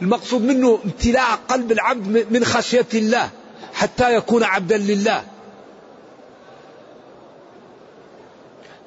المقصود 0.02 0.42
منه 0.42 0.78
امتلاء 0.84 1.38
قلب 1.48 1.72
العبد 1.72 2.26
من 2.30 2.44
خشية 2.44 2.86
الله 2.94 3.30
حتى 3.74 4.14
يكون 4.14 4.42
عبدا 4.42 4.78
لله. 4.78 5.24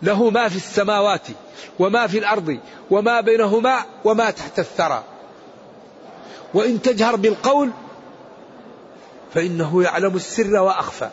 له 0.03 0.29
ما 0.29 0.49
في 0.49 0.55
السماوات 0.55 1.27
وما 1.79 2.07
في 2.07 2.17
الأرض 2.17 2.59
وما 2.91 3.21
بينهما 3.21 3.85
وما 4.05 4.31
تحت 4.31 4.59
الثرى. 4.59 5.03
وإن 6.53 6.81
تجهر 6.81 7.15
بالقول 7.15 7.71
فإنه 9.33 9.83
يعلم 9.83 10.15
السر 10.15 10.55
وأخفى. 10.55 11.09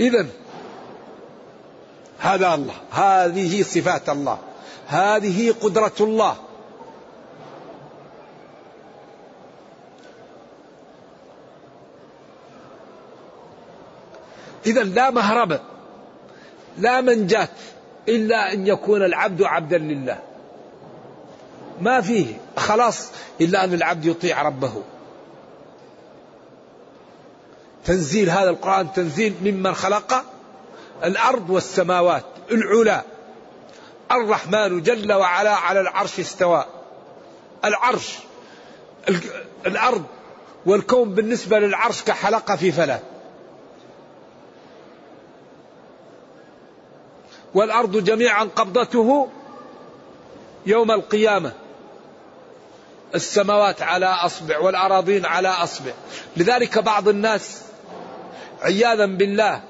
إذا 0.00 0.26
هذا 2.18 2.54
الله 2.54 2.74
هذه 2.90 3.62
صفات 3.62 4.08
الله 4.08 4.38
هذه 4.86 5.54
قدرة 5.62 5.92
الله. 6.00 6.36
إذا 14.66 14.82
لا 14.82 15.10
مهرب 15.10 15.60
لا 16.78 17.00
منجاة 17.00 17.48
إلا 18.08 18.52
أن 18.52 18.66
يكون 18.66 19.02
العبد 19.02 19.42
عبدا 19.42 19.78
لله. 19.78 20.18
ما 21.80 22.00
فيه 22.00 22.26
خلاص 22.56 23.10
إلا 23.40 23.64
أن 23.64 23.74
العبد 23.74 24.04
يطيع 24.04 24.42
ربه. 24.42 24.72
تنزيل 27.84 28.30
هذا 28.30 28.50
القرآن 28.50 28.92
تنزيل 28.92 29.34
ممن 29.42 29.74
خلق 29.74 30.24
الأرض 31.04 31.50
والسماوات 31.50 32.24
العلا. 32.50 33.02
الرحمن 34.12 34.82
جل 34.82 35.12
وعلا 35.12 35.54
على 35.54 35.80
العرش 35.80 36.20
استوى. 36.20 36.64
العرش 37.64 38.18
الأرض 39.66 40.04
والكون 40.66 41.14
بالنسبة 41.14 41.58
للعرش 41.58 42.02
كحلقة 42.02 42.56
في 42.56 42.72
فلاة 42.72 43.00
والأرض 47.54 48.04
جميعا 48.04 48.44
قبضته 48.44 49.28
يوم 50.66 50.90
القيامة. 50.90 51.52
السماوات 53.14 53.82
على 53.82 54.06
أصبع 54.06 54.58
والأراضين 54.58 55.26
على 55.26 55.48
أصبع. 55.48 55.92
لذلك 56.36 56.78
بعض 56.78 57.08
الناس 57.08 57.62
عياذا 58.62 59.06
بالله 59.06 59.62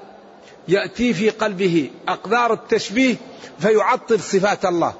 يأتي 0.67 1.13
في 1.13 1.29
قلبه 1.29 1.89
أقدار 2.07 2.53
التشبيه 2.53 3.15
فيعطل 3.59 4.19
صفات 4.19 4.65
الله. 4.65 4.93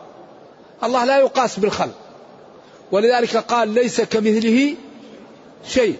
الله 0.84 1.06
لا 1.06 1.20
يقاس 1.20 1.60
بالخلق. 1.60 1.96
ولذلك 2.92 3.38
قال 3.38 3.70
ليس 3.70 4.02
كمثله 4.02 4.76
شيء. 5.68 6.00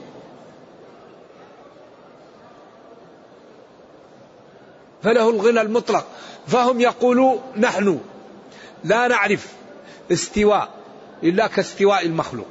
فله 5.04 5.30
الغنى 5.30 5.62
المطلق. 5.62 6.06
فهم 6.48 6.80
يقولون 6.82 7.42
نحن. 7.58 8.00
لا 8.84 9.08
نعرف 9.08 9.48
استواء 10.12 10.70
إلا 11.24 11.48
كاستواء 11.48 12.06
المخلوق. 12.06 12.48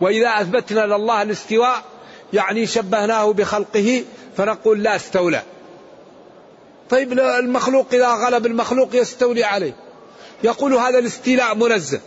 وإذا 0.00 0.28
أثبتنا 0.28 0.86
لله 0.86 1.22
الاستواء 1.22 1.82
يعني 2.32 2.66
شبهناه 2.66 3.32
بخلقه 3.32 4.04
فنقول 4.36 4.82
لا 4.82 4.96
استولى. 4.96 5.42
طيب 6.90 7.12
المخلوق 7.12 7.86
إذا 7.92 8.08
غلب 8.08 8.46
المخلوق 8.46 8.96
يستولي 8.96 9.44
عليه. 9.44 9.76
يقول 10.44 10.74
هذا 10.74 10.98
الاستيلاء 10.98 11.54
منزه. 11.54 12.00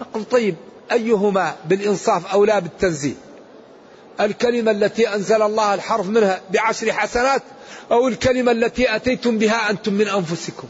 نقول 0.00 0.24
طيب 0.24 0.54
أيهما 0.92 1.56
بالإنصاف 1.64 2.26
أو 2.26 2.44
لا 2.44 2.58
بالتنزيه؟ 2.58 3.14
الكلمة 4.20 4.70
التي 4.70 5.14
أنزل 5.14 5.42
الله 5.42 5.74
الحرف 5.74 6.06
منها 6.06 6.40
بعشر 6.50 6.92
حسنات 6.92 7.42
أو 7.90 8.08
الكلمة 8.08 8.52
التي 8.52 8.96
أتيتم 8.96 9.38
بها 9.38 9.70
أنتم 9.70 9.92
من 9.92 10.08
أنفسكم. 10.08 10.68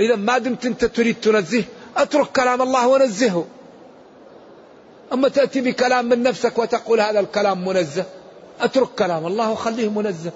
إذا 0.00 0.16
ما 0.16 0.38
دمت 0.38 0.66
أنت 0.66 0.84
تريد 0.84 1.16
تنزه 1.20 1.64
أترك 1.96 2.26
كلام 2.26 2.62
الله 2.62 2.88
ونزهه. 2.88 3.46
أما 5.12 5.28
تأتي 5.28 5.60
بكلام 5.60 6.04
من 6.04 6.22
نفسك 6.22 6.58
وتقول 6.58 7.00
هذا 7.00 7.20
الكلام 7.20 7.64
منزه 7.64 8.04
أترك 8.60 8.88
كلام 8.98 9.26
الله 9.26 9.50
وخليه 9.50 9.88
منزه. 9.88 10.32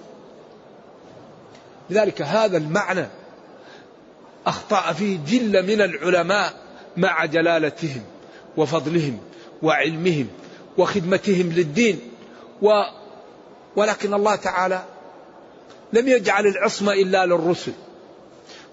لذلك 1.90 2.22
هذا 2.22 2.56
المعنى 2.56 3.06
أخطأ 4.46 4.92
فيه 4.92 5.18
جل 5.26 5.62
من 5.62 5.80
العلماء 5.80 6.52
مع 6.96 7.24
جلالتهم 7.24 8.02
وفضلهم 8.56 9.18
وعلمهم. 9.62 10.28
وخدمتهم 10.78 11.52
للدين. 11.52 11.98
و 12.62 12.70
ولكن 13.76 14.14
الله 14.14 14.36
تعالى 14.36 14.84
لم 15.92 16.08
يجعل 16.08 16.46
العصمة 16.46 16.92
إلا 16.92 17.26
للرسل. 17.26 17.72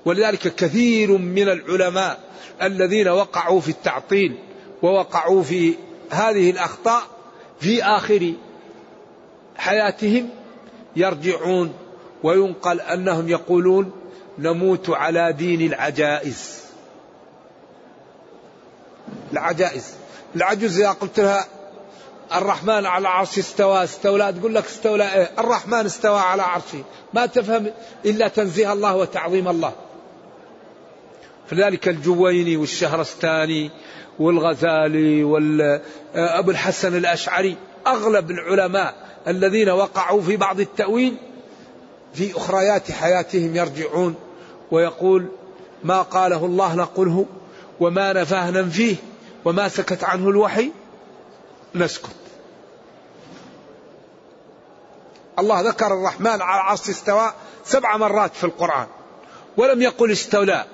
ولذلك 0.06 0.56
كثير 0.56 1.18
من 1.18 1.50
العلماء 1.50 2.20
الذين 2.62 3.08
وقعوا 3.08 3.62
في 3.62 3.70
التعطيل 3.70 4.38
ووقعوا 4.82 5.44
في 5.44 5.74
هذه 6.10 6.50
الأخطاء 6.50 7.04
في 7.60 7.84
آخر 7.84 8.34
حياتهم 9.58 10.30
يرجعون 10.96 11.74
وينقل 12.24 12.82
أنهم 12.82 13.30
يقولون 13.30 13.92
نموت 14.40 14.90
على 14.90 15.34
دين 15.34 15.62
العجائز. 15.62 16.60
العجائز. 19.34 19.94
العجوز 20.36 20.80
إذا 20.80 20.92
قلت 20.92 21.20
لها 21.20 21.46
الرحمن 22.34 22.86
على 22.86 23.08
عرش 23.08 23.40
استوى 23.40 23.84
استولى 23.84 24.34
تقول 24.34 24.56
لك 24.56 24.66
استولى 24.66 25.14
إيه؟ 25.14 25.32
الرحمن 25.40 25.86
استوى 25.86 26.20
على 26.20 26.42
عرشه. 26.42 26.84
ما 27.14 27.26
تفهم 27.26 27.68
إلا 28.06 28.28
تنزيه 28.28 28.74
الله 28.74 28.96
وتعظيم 28.96 29.48
الله. 29.48 29.74
فذلك 31.50 31.88
الجويني 31.88 32.58
والشهرستاني 32.58 33.72
والغزالي 34.20 35.24
وأبو 35.24 36.52
الحسن 36.52 36.98
الأشعري 36.98 37.58
أغلب 37.88 38.32
العلماء 38.32 38.96
الذين 39.28 39.70
وقعوا 39.70 40.22
في 40.22 40.38
بعض 40.38 40.60
التأويل 40.60 41.16
في 42.14 42.38
أخريات 42.38 42.92
حياتهم 42.92 43.56
يرجعون 43.56 44.16
ويقول 44.72 45.28
ما 45.84 46.02
قاله 46.02 46.46
الله 46.46 46.76
نقوله 46.76 47.26
وما 47.80 48.14
نفاه 48.14 48.52
ننفيه 48.52 48.96
وما 49.46 49.68
سكت 49.68 50.04
عنه 50.04 50.30
الوحي. 50.30 50.72
نسكت. 51.76 52.10
الله 55.40 55.62
ذكر 55.62 55.88
الرحمن 55.88 56.28
على 56.28 56.62
العرش 56.62 56.90
استوى 56.90 57.34
سبع 57.66 57.98
مرات 57.98 58.36
في 58.36 58.44
القرآن 58.44 58.88
ولم 59.58 59.82
يقل 59.82 60.12
استولى. 60.12 60.66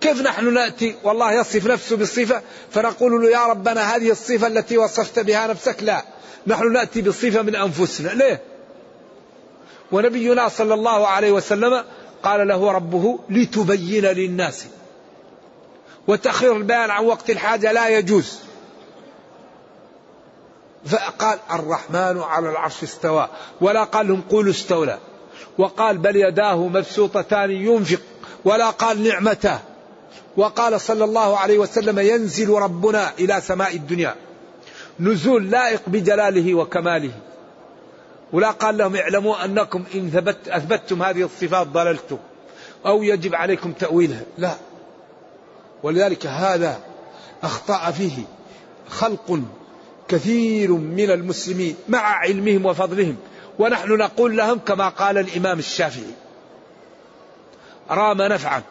كيف 0.00 0.22
نحن 0.22 0.54
نأتي؟ 0.54 0.96
والله 1.04 1.32
يصف 1.32 1.66
نفسه 1.66 1.96
بالصفة 1.96 2.42
فنقول 2.70 3.22
له 3.22 3.30
يا 3.30 3.46
ربنا 3.46 3.96
هذه 3.96 4.10
الصفة 4.10 4.46
التي 4.46 4.78
وصفت 4.78 5.18
بها 5.18 5.46
نفسك؟ 5.46 5.82
لا. 5.82 6.02
نحن 6.46 6.72
نأتي 6.72 7.02
بالصفة 7.02 7.42
من 7.42 7.56
أنفسنا. 7.56 8.08
ليه؟ 8.08 8.42
ونبينا 9.92 10.48
صلى 10.48 10.74
الله 10.74 11.06
عليه 11.06 11.32
وسلم 11.32 11.84
قال 12.22 12.48
له 12.48 12.72
ربه 12.72 13.18
لتبين 13.30 14.04
للناس 14.04 14.64
وتأخير 16.08 16.56
البيان 16.56 16.90
عن 16.90 17.04
وقت 17.04 17.30
الحاجة 17.30 17.72
لا 17.72 17.88
يجوز. 17.88 18.45
فقال 20.86 21.38
الرحمن 21.52 22.22
على 22.22 22.50
العرش 22.50 22.82
استوى 22.82 23.28
ولا 23.60 23.84
قال 23.84 24.08
لهم 24.08 24.20
قولوا 24.30 24.50
استولى. 24.50 24.98
وقال 25.58 25.98
بل 25.98 26.16
يداه 26.16 26.56
مبسوطتان 26.56 27.50
ينفق 27.50 28.00
ولا 28.44 28.70
قال 28.70 29.02
نعمته. 29.02 29.58
وقال 30.36 30.80
صلى 30.80 31.04
الله 31.04 31.38
عليه 31.38 31.58
وسلم 31.58 31.98
ينزل 31.98 32.50
ربنا 32.50 33.12
إلى 33.18 33.40
سماء 33.40 33.76
الدنيا. 33.76 34.14
نزول 35.00 35.50
لائق 35.50 35.82
بجلاله 35.86 36.54
وكماله. 36.54 37.12
ولا 38.32 38.50
قال 38.50 38.78
لهم 38.78 38.96
اعلموا 38.96 39.44
أنكم 39.44 39.84
إن 39.94 40.10
ثبت 40.10 40.48
أثبتتم 40.48 41.02
هذه 41.02 41.22
الصفات 41.22 41.66
ضللتم 41.66 42.18
أو 42.86 43.02
يجب 43.02 43.34
عليكم 43.34 43.72
تأويلها. 43.72 44.22
لا. 44.38 44.54
ولذلك 45.82 46.26
هذا 46.26 46.80
أخطأ 47.42 47.90
فيه 47.90 48.22
خلق 48.88 49.40
كثير 50.08 50.72
من 50.72 51.10
المسلمين 51.10 51.76
مع 51.88 51.98
علمهم 51.98 52.66
وفضلهم. 52.66 53.16
ونحن 53.58 53.92
نقول 53.92 54.36
لهم 54.36 54.58
كما 54.58 54.88
قال 54.88 55.18
الإمام 55.18 55.58
الشافعي 55.58 56.14
رام 57.90 58.22
نفعا 58.22 58.62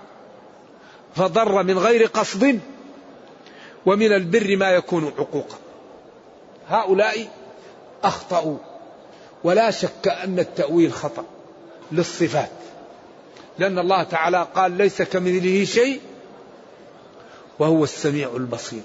فضر 1.15 1.63
من 1.63 1.77
غير 1.77 2.05
قصد 2.05 2.59
ومن 3.85 4.11
البر 4.13 4.57
ما 4.57 4.69
يكون 4.69 5.13
عقوقا. 5.17 5.57
هؤلاء 6.67 7.27
أخطأوا. 8.03 8.57
ولا 9.43 9.71
شك 9.71 10.07
أن 10.07 10.39
التأويل 10.39 10.93
خطأ 10.93 11.25
للصفات 11.91 12.49
لأن 13.59 13.79
الله 13.79 14.03
تعالى 14.03 14.47
قال 14.55 14.71
ليس 14.71 15.01
كمثله 15.01 15.63
شيء 15.65 16.01
وهو 17.59 17.83
السميع 17.83 18.35
البصير. 18.35 18.81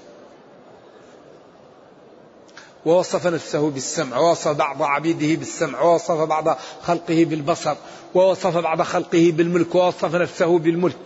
ووصف 2.85 3.27
نفسه 3.27 3.69
بالسمع 3.69 4.17
ووصف 4.17 4.51
بعض 4.51 4.83
عبيده 4.83 5.39
بالسمع 5.39 5.81
ووصف 5.81 6.21
بعض 6.21 6.57
خلقه 6.81 7.25
بالبصر 7.25 7.75
ووصف 8.13 8.57
بعض 8.57 8.81
خلقه 8.81 9.33
بالملك 9.37 9.75
ووصف 9.75 10.15
نفسه 10.15 10.59
بالملك. 10.59 10.97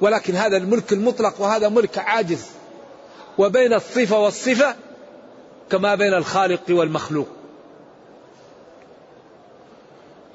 ولكن 0.00 0.34
هذا 0.34 0.56
الملك 0.56 0.92
المطلق 0.92 1.40
وهذا 1.40 1.68
ملك 1.68 1.98
عاجز. 1.98 2.46
وبين 3.38 3.72
الصفة 3.72 4.18
والصفة 4.18 4.74
كما 5.70 5.94
بين 5.94 6.14
الخالق 6.14 6.62
والمخلوق. 6.70 7.28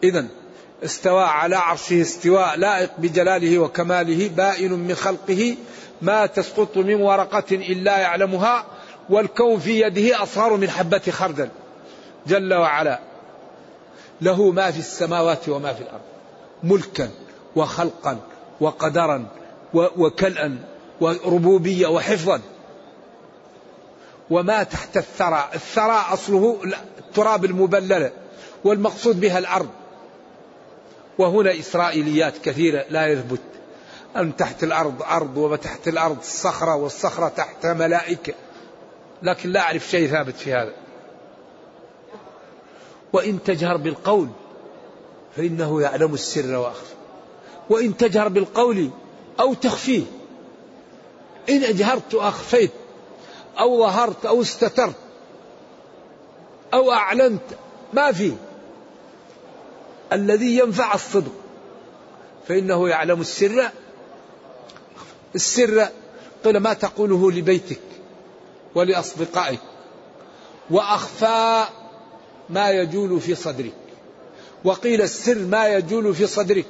إذا 0.03 0.25
استوى 0.83 1.23
على 1.23 1.55
عرشه 1.55 2.01
استواء 2.01 2.57
لائق 2.57 2.91
بجلاله 2.97 3.59
وكماله 3.59 4.27
بائن 4.27 4.71
من 4.73 4.95
خلقه 4.95 5.57
ما 6.01 6.25
تسقط 6.25 6.77
من 6.77 7.01
ورقة 7.01 7.55
إلا 7.55 7.97
يعلمها. 7.97 8.65
والكون 9.09 9.59
في 9.59 9.81
يده 9.81 10.23
أصغر 10.23 10.57
من 10.57 10.69
حبة 10.69 11.01
خردل. 11.11 11.49
جل 12.27 12.53
وعلا 12.53 12.99
له 14.21 14.51
ما 14.51 14.71
في 14.71 14.79
السماوات 14.79 15.49
وما 15.49 15.73
في 15.73 15.81
الأرض 15.81 16.01
ملكا 16.63 17.09
وخلقا 17.55 18.17
وقدرا 18.61 19.25
وكلأ 19.73 20.55
وربوبية 21.01 21.87
وحفظا. 21.87 22.41
وما 24.29 24.63
تحت 24.63 24.97
الثرى 24.97 25.49
الثرى 25.55 26.05
أصله 26.13 26.57
التراب 26.99 27.45
المبلل 27.45 28.11
والمقصود 28.63 29.19
بها 29.19 29.37
الأرض. 29.37 29.69
وهنا 31.17 31.59
إسرائيليات 31.59 32.37
كثيرة 32.37 32.85
لا 32.89 33.07
يثبت 33.07 33.41
أن 34.17 34.35
تحت 34.35 34.63
الأرض 34.63 35.03
أرض 35.03 35.37
وتحت 35.37 35.87
الأرض 35.87 36.17
الصخرة 36.17 36.75
والصخرة 36.75 37.27
تحت 37.27 37.65
ملائكة. 37.65 38.33
لكن 39.23 39.49
لا 39.49 39.59
أعرف 39.59 39.87
شيء 39.87 40.07
ثابت 40.07 40.35
في 40.35 40.53
هذا. 40.53 40.73
وإن 43.13 43.43
تجهر 43.43 43.77
بالقول 43.77 44.27
فإنه 45.35 45.81
يعلم 45.81 46.13
السر 46.13 46.55
وأخفى. 46.55 46.93
وإن 47.69 47.97
تجهر 47.97 48.27
بالقول 48.27 48.89
أو 49.39 49.53
تخفيه. 49.53 50.03
إن 51.49 51.63
أجهرت 51.63 52.15
أخفيت 52.15 52.71
أو 53.59 53.79
ظهرت 53.79 54.25
أو 54.25 54.41
استترت 54.41 54.95
أو 56.73 56.91
أعلنت 56.91 57.41
ما 57.93 58.11
في. 58.11 58.33
الذي 60.13 60.57
ينفع 60.57 60.93
الصدق 60.93 61.31
فإنه 62.47 62.89
يعلم 62.89 63.21
السر. 63.21 63.69
السر 65.35 65.87
قيل 66.45 66.57
ما 66.57 66.73
تقوله 66.73 67.31
لبيتك. 67.31 67.79
ولأصدقائك 68.75 69.59
وأخفى 70.69 71.65
ما 72.49 72.69
يجول 72.69 73.21
في 73.21 73.35
صدرك 73.35 73.73
وقيل 74.63 75.01
السر 75.01 75.37
ما 75.37 75.67
يجول 75.67 76.15
في 76.15 76.27
صدرك 76.27 76.65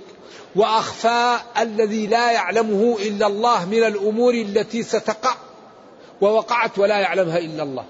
وأخفى 0.55 1.38
الذي 1.57 2.07
لا 2.07 2.31
يعلمه 2.31 2.97
إلا 3.01 3.27
الله 3.27 3.65
من 3.65 3.83
الأمور 3.83 4.33
التي 4.33 4.83
ستقع 4.83 5.35
ووقعت 6.21 6.79
ولا 6.79 6.99
يعلمها 6.99 7.38
إلا 7.38 7.63
الله. 7.63 7.85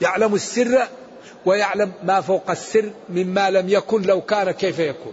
يعلم 0.00 0.34
السر 0.34 0.88
ويعلم 1.46 1.92
ما 2.02 2.20
فوق 2.20 2.50
السر 2.50 2.90
مما 3.08 3.50
لم 3.50 3.68
يكن 3.68 4.02
لو 4.02 4.20
كان 4.20 4.50
كيف 4.50 4.78
يكون. 4.78 5.12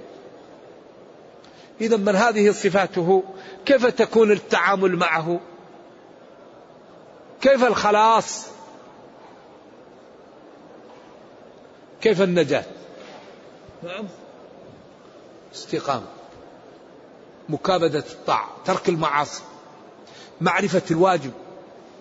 إذا 1.82 1.97
من 1.97 2.15
هذه 2.15 2.51
صفاته 2.51 3.23
كيف 3.65 3.86
تكون 3.86 4.32
التعامل 4.32 4.95
معه؟ 4.95 5.39
كيف 7.45 7.63
الخلاص؟ 7.63 8.47
كيف 12.01 12.21
النجاة؟ 12.21 12.65
نعم. 13.84 14.08
استقامة 15.53 16.08
مكابدة 17.49 17.99
الطاعة 17.99 18.49
ترك 18.65 18.89
المعاصي 18.89 19.43
معرفة 20.41 20.81
الواجب 20.91 21.31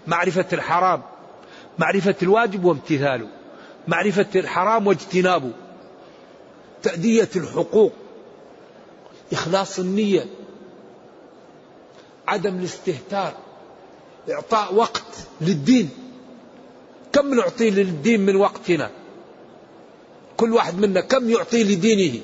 معرفة 0.06 0.46
الحرام 0.52 1.02
معرفة 1.78 2.14
الواجب 2.22 2.64
وامتثاله 2.64 3.28
معرفة 3.88 4.26
الحرام 4.34 4.86
واجتنابه 4.86 5.52
تأدية 6.82 7.30
الحقوق 7.36 7.92
إخلاص 9.32 9.78
النية 9.78 10.26
عدم 12.28 12.58
الاستهتار. 12.58 13.43
إعطاء 14.30 14.74
وقت 14.74 15.04
للدين. 15.40 15.90
كم 17.12 17.34
نعطي 17.34 17.70
للدين 17.70 18.20
من 18.20 18.36
وقتنا؟ 18.36 18.90
كل 20.36 20.52
واحد 20.52 20.78
منا 20.78 21.00
كم 21.00 21.30
يعطي 21.30 21.64
لدينه؟ 21.64 22.20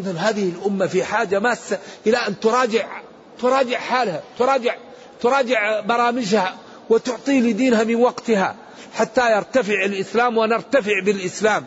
إذا 0.00 0.12
هذه 0.12 0.48
الأمة 0.48 0.86
في 0.86 1.04
حاجة 1.04 1.40
ماسة 1.40 1.78
إلى 2.06 2.16
أن 2.16 2.40
تراجع 2.40 3.00
تراجع 3.40 3.78
حالها 3.78 4.22
تراجع 4.38 4.76
تراجع 5.20 5.80
برامجها 5.80 6.56
وتعطي 6.90 7.40
لدينها 7.40 7.84
من 7.84 7.94
وقتها 7.94 8.56
حتى 8.94 9.36
يرتفع 9.36 9.84
الإسلام 9.84 10.38
ونرتفع 10.38 11.00
بالإسلام. 11.04 11.66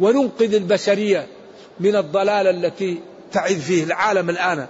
وننقذ 0.00 0.54
البشرية 0.54 1.26
من 1.80 1.96
الضلال 1.96 2.46
التي 2.46 3.00
تعذ 3.32 3.60
فيه 3.60 3.84
العالم 3.84 4.30
الآن. 4.30 4.66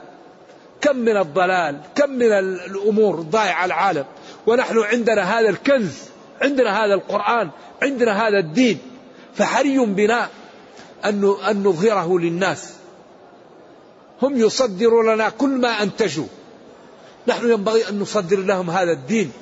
كم 0.80 0.96
من 0.96 1.16
الضلال 1.16 1.80
كم 1.94 2.10
من 2.10 2.32
الأمور 2.32 3.20
ضائعة 3.20 3.64
العالم. 3.64 4.04
ونحن 4.46 4.78
عندنا 4.78 5.38
هذا 5.38 5.48
الكنز 5.48 5.98
عندنا 6.42 6.84
هذا 6.84 6.94
القرآن 6.94 7.50
عندنا 7.82 8.28
هذا 8.28 8.38
الدين. 8.38 8.78
فحري 9.34 9.78
بنا 9.78 10.28
أن 11.04 11.34
أن 11.50 11.62
نظهره 11.62 12.18
للناس. 12.18 12.72
هم 14.22 14.36
يصدروا 14.36 15.14
لنا 15.14 15.28
كل 15.28 15.48
ما 15.48 15.82
أنتجوا. 15.82 16.26
نحن 17.28 17.50
ينبغي 17.50 17.88
أن 17.88 17.98
نصدر 17.98 18.40
لهم 18.40 18.70
هذا 18.70 18.92
الدين 18.92 19.32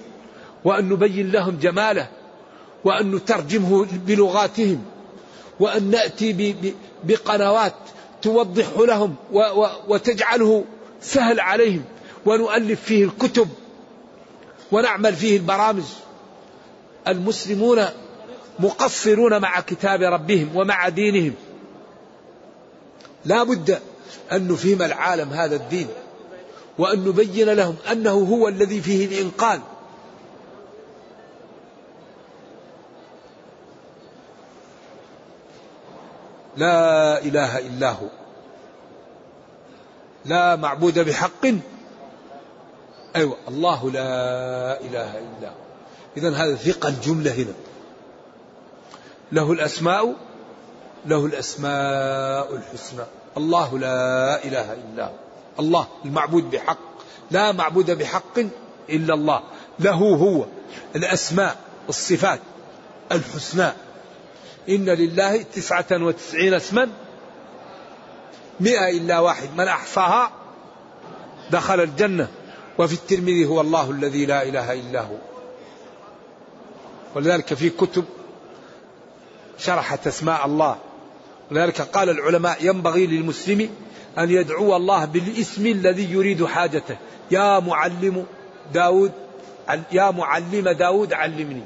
وأن 0.64 0.88
نبين 0.88 1.30
لهم 1.32 1.56
جماله 1.56 2.08
وأن 2.84 3.14
نترجمه 3.14 3.86
بلغاتهم 4.06 4.84
وأن 5.60 5.90
نأتي 5.90 6.54
بقنوات 7.04 7.74
توضح 8.22 8.66
لهم 8.78 9.14
وتجعله 9.88 10.64
سهل 11.00 11.40
عليهم 11.40 11.84
ونؤلف 12.26 12.82
فيه 12.84 13.04
الكتب 13.04 13.48
ونعمل 14.72 15.14
فيه 15.14 15.36
البرامج. 15.36 15.84
المسلمون 17.08 17.84
مقصرون 18.58 19.40
مع 19.40 19.60
كتاب 19.60 20.02
ربهم 20.02 20.56
ومع 20.56 20.88
دينهم. 20.88 21.34
لا 23.24 23.42
بد 23.42 23.80
أن 24.32 24.48
نفهم 24.48 24.82
العالم 24.82 25.28
هذا 25.32 25.56
الدين 25.56 25.88
وأن 26.78 27.04
نبين 27.04 27.48
لهم 27.48 27.76
أنه 27.92 28.10
هو 28.10 28.48
الذي 28.48 28.80
فيه 28.80 29.06
الإنقاذ. 29.06 29.60
لا 36.56 37.22
إله 37.22 37.58
إلا 37.58 37.90
هو. 37.90 38.08
لا 40.26 40.56
معبود 40.56 40.98
بحق. 40.98 41.46
أيوة 43.16 43.36
الله 43.48 43.90
لا 43.90 44.80
إله 44.80 45.18
إلا 45.18 45.48
هو. 45.48 45.66
إذا 46.16 46.30
هذا 46.30 46.54
ثقة 46.54 46.88
الجملة 46.88 47.34
هنا. 47.34 47.54
له 49.32 49.52
الأسماء 49.52 50.14
له 51.06 51.26
الأسماء 51.26 52.54
الحسنى. 52.56 53.04
الله 53.36 53.78
لا 53.78 54.44
إله 54.44 54.72
إلا 54.72 55.06
هو. 55.06 55.12
الله 55.60 55.86
المعبود 56.04 56.50
بحق. 56.50 56.78
لا 57.30 57.52
معبود 57.52 57.90
بحق 57.90 58.38
إلا 58.90 59.14
الله. 59.14 59.40
له 59.78 59.94
هو 59.94 60.44
الأسماء 60.96 61.56
الصفات 61.88 62.40
الحسنى. 63.12 63.72
إن 64.68 64.84
لله 64.84 65.42
تسعة 65.42 65.86
وتسعين 65.92 66.54
اسما. 66.54 66.88
مئة 68.60 68.90
إلا 68.90 69.18
واحد. 69.18 69.48
من 69.56 69.68
أحصاها 69.68 70.30
دخل 71.50 71.80
الجنة. 71.80 72.28
وفي 72.78 72.92
الترمذي 72.92 73.46
هو 73.46 73.60
الله 73.60 73.90
الذي 73.90 74.26
لا 74.26 74.42
إله 74.42 74.72
إلا 74.72 75.00
هو. 75.00 75.16
ولذلك 77.14 77.54
في 77.54 77.70
كتب 77.70 78.04
شرحت 79.58 80.06
أسماء 80.06 80.46
الله. 80.46 80.76
ولذلك 81.50 81.80
قال 81.80 82.10
العلماء 82.10 82.56
ينبغي 82.60 83.06
للمسلم 83.06 83.68
أن 84.18 84.30
يدعو 84.30 84.76
الله 84.76 85.04
بالاسم 85.04 85.66
الذي 85.66 86.12
يريد 86.12 86.44
حاجته. 86.44 86.96
يا 87.30 87.60
معلم 87.60 88.26
داود 88.74 89.12
يا 89.92 90.10
معلم 90.10 90.68
داود 90.68 91.12
علمني. 91.12 91.62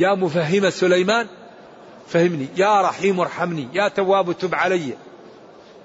يا 0.00 0.14
مفهم 0.14 0.70
سليمان 0.70 1.26
فهمني. 2.08 2.48
يا 2.56 2.80
رحيم 2.80 3.20
ارحمني. 3.20 3.68
يا 3.72 3.88
تواب 3.88 4.38
تب 4.38 4.54
علي. 4.54 4.96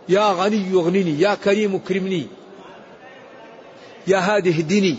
يا 0.10 0.32
غني 0.32 0.72
يغنني 0.72 1.22
يا 1.22 1.36
كريم 1.36 1.76
اكرمني 1.76 2.28
يا 4.08 4.18
هادي 4.18 4.50
اهدني 4.50 4.98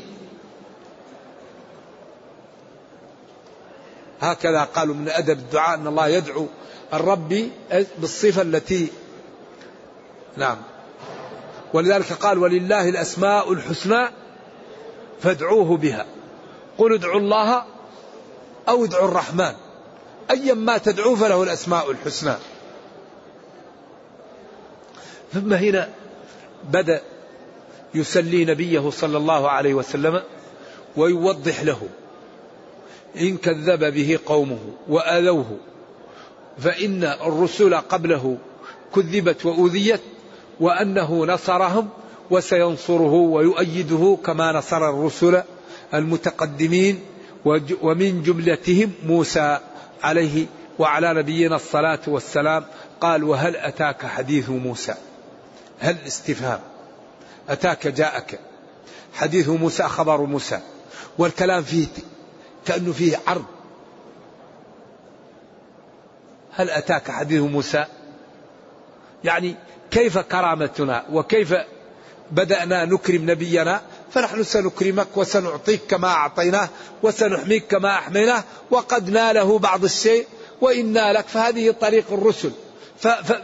هكذا 4.20 4.64
قالوا 4.64 4.94
من 4.94 5.08
أدب 5.08 5.38
الدعاء 5.38 5.78
أن 5.78 5.86
الله 5.86 6.08
يدعو 6.08 6.46
الرب 6.94 7.50
بالصفة 7.98 8.42
التي 8.42 8.88
نعم. 10.36 10.56
ولذلك 11.72 12.12
قال 12.12 12.38
ولله 12.38 12.88
الأسماء 12.88 13.52
الحسنى 13.52 14.08
فادعوه 15.22 15.76
بها. 15.76 16.06
قل 16.78 16.94
ادعوا 16.94 17.20
الله 17.20 17.64
أو 18.68 18.84
ادعوا 18.84 19.08
الرحمن. 19.08 19.52
أيا 20.30 20.54
ما 20.54 20.78
تدعوه 20.78 21.16
فله 21.16 21.42
الأسماء 21.42 21.90
الحسنى. 21.90 22.34
ثم 25.32 25.52
هنا 25.52 25.88
بدأ 26.72 27.00
يسلي 27.94 28.44
نبيه 28.44 28.90
صلى 28.90 29.16
الله 29.16 29.50
عليه 29.50 29.74
وسلم 29.74 30.22
ويوضح 30.96 31.62
له 31.62 31.80
إن 33.20 33.36
كذب 33.36 33.94
به 33.94 34.18
قومه 34.26 34.58
وآذوه 34.88 35.56
فإن 36.58 37.04
الرسل 37.04 37.74
قبله 37.74 38.38
كذبت 38.94 39.46
وأوذيت 39.46 40.00
وأنه 40.60 41.26
نصرهم 41.26 41.88
وسينصره 42.30 43.12
ويؤيده 43.12 44.18
كما 44.26 44.52
نصر 44.52 44.90
الرسل 44.90 45.42
المتقدمين 45.94 47.00
ومن 47.82 48.22
جملتهم 48.22 48.92
موسى 49.06 49.58
عليه 50.02 50.46
وعلى 50.78 51.14
نبينا 51.14 51.56
الصلاة 51.56 52.00
والسلام 52.06 52.64
قال 53.00 53.24
وهل 53.24 53.56
أتاك 53.56 54.06
حديث 54.06 54.50
موسى؟ 54.50 54.94
هل 55.80 55.96
استفهام؟ 56.06 56.60
أتاك 57.48 57.86
جاءك. 57.86 58.40
حديث 59.14 59.48
موسى 59.48 59.82
خبر 59.82 60.20
موسى. 60.20 60.60
والكلام 61.18 61.62
فيه 61.62 61.86
كأنه 62.66 62.92
فيه 62.92 63.20
عرض. 63.26 63.44
هل 66.52 66.70
أتاك 66.70 67.10
حديث 67.10 67.42
موسى؟ 67.42 67.84
يعني 69.24 69.56
كيف 69.90 70.18
كرامتنا 70.18 71.04
وكيف 71.12 71.54
بدأنا 72.30 72.84
نكرم 72.84 73.30
نبينا؟ 73.30 73.80
فنحن 74.10 74.42
سنكرمك 74.42 75.16
وسنعطيك 75.16 75.80
كما 75.88 76.08
أعطيناه 76.08 76.68
وسنحميك 77.02 77.66
كما 77.66 77.90
أحميناه 77.90 78.44
وقد 78.70 79.10
ناله 79.10 79.58
بعض 79.58 79.84
الشيء 79.84 80.26
وإن 80.60 80.92
نالك 80.92 81.28
فهذه 81.28 81.70
طريق 81.70 82.12
الرسل. 82.12 82.52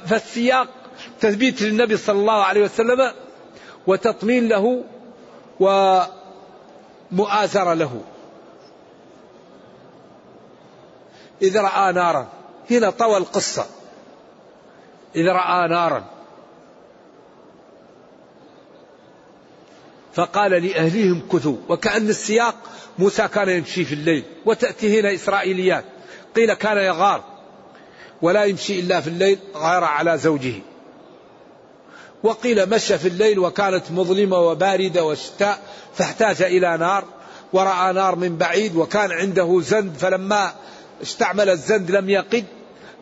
فالسياق 0.07 0.68
تثبيت 1.20 1.62
للنبي 1.62 1.96
صلى 1.96 2.18
الله 2.18 2.44
عليه 2.44 2.64
وسلم 2.64 3.12
وتطمين 3.87 4.48
له 4.48 4.85
ومؤازرة 7.11 7.74
له. 7.74 8.00
إذ 11.42 11.59
رأى 11.59 11.92
نارا. 11.92 12.28
هنا 12.70 12.90
طوى 12.90 13.16
القصة. 13.16 13.66
إذ 15.16 15.28
رأى 15.28 15.68
نارا. 15.68 16.04
فقال 20.14 20.50
لأهلهم 20.50 21.22
كثوا. 21.33 21.57
وكأن 21.68 22.09
السياق 22.09 22.54
موسى 22.98 23.28
كان 23.28 23.48
يمشي 23.48 23.85
في 23.85 23.94
الليل. 23.94 24.24
وتأتي 24.46 25.00
هنا 25.00 25.14
إسرائيليات. 25.14 25.85
قيل 26.37 26.54
كان 26.54 26.76
يغار. 26.76 27.24
ولا 28.22 28.44
يمشي 28.44 28.80
إلا 28.80 29.00
في 29.00 29.09
الليل 29.09 29.38
غار 29.54 29.85
على 29.85 30.18
زوجه. 30.18 30.54
وقيل 32.24 32.70
مشى 32.70 32.98
في 32.98 33.08
الليل 33.08 33.38
وكانت 33.38 33.90
مظلمة 33.90 34.38
وباردة 34.38 35.04
وشتاء 35.04 35.58
فاحتاج 35.94 36.42
إلى 36.42 36.76
نار 36.76 37.04
ورأى 37.52 37.92
نار 37.92 38.16
من 38.16 38.37
بعيد 38.37 38.76
وكان 38.76 39.12
عنده 39.12 39.60
زند 39.60 39.96
فلما 39.96 40.52
استعمل 41.02 41.50
الزند 41.50 41.90
لم 41.90 42.10
يقد 42.10 42.44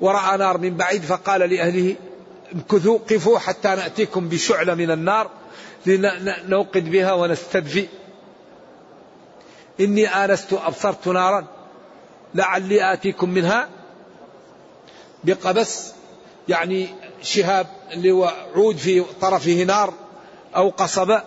ورأى 0.00 0.36
نار 0.38 0.58
من 0.58 0.76
بعيد 0.76 1.02
فقال 1.02 1.40
لأهله 1.40 1.96
امكثوا 2.54 2.98
قفوا 3.10 3.38
حتى 3.38 3.68
نأتيكم 3.68 4.28
بشعلة 4.28 4.74
من 4.74 4.90
النار 4.90 5.30
لنوقد 5.86 6.90
بها 6.90 7.12
ونستدفئ. 7.12 7.86
إني 9.80 10.08
آنست 10.08 10.52
أبصرت 10.52 11.08
نارا 11.08 11.46
لعلي 12.34 12.92
آتيكم 12.92 13.30
منها 13.30 13.68
بقبس 15.24 15.92
يعني 16.48 16.88
شهاب 17.22 17.66
اللي 17.92 18.30
عود 18.56 18.76
في 18.76 19.04
طرفه 19.20 19.64
نار 19.64 19.94
أو 20.56 20.68
قصبة 20.68 21.22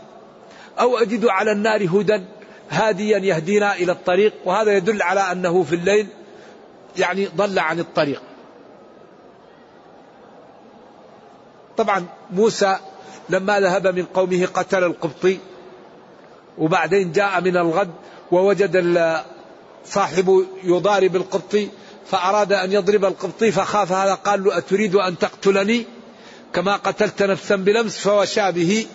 أو 0.79 0.97
أجد 0.97 1.25
على 1.25 1.51
النار 1.51 1.85
هدى 1.85 2.21
هاديا 2.69 3.17
يهدينا 3.17 3.75
إلى 3.75 3.91
الطريق 3.91 4.33
وهذا 4.45 4.77
يدل 4.77 5.01
على 5.01 5.19
أنه 5.19 5.63
في 5.63 5.75
الليل 5.75 6.07
يعني 6.97 7.25
ضل 7.25 7.59
عن 7.59 7.79
الطريق. 7.79 8.21
طبعا 11.77 12.05
موسى 12.31 12.77
لما 13.29 13.59
ذهب 13.59 13.87
من 13.87 14.05
قومه 14.05 14.45
قتل 14.45 14.83
القبطي 14.83 15.39
وبعدين 16.57 17.11
جاء 17.11 17.41
من 17.41 17.57
الغد 17.57 17.91
ووجد 18.31 18.75
صاحبه 19.85 20.45
يضارب 20.63 21.15
القبطي 21.15 21.69
فأراد 22.11 22.53
أن 22.53 22.71
يضرب 22.71 23.05
القبطي 23.05 23.51
فخاف 23.51 23.91
هذا 23.91 24.13
قال 24.13 24.43
له 24.43 24.57
أتريد 24.57 24.95
أن 24.95 25.17
تقتلني؟ 25.17 25.85
كما 26.53 26.75
قتلت 26.75 27.23
نفسا 27.23 27.55
بلمس 27.55 27.97
فوشى 27.97 28.51
به 28.51 28.87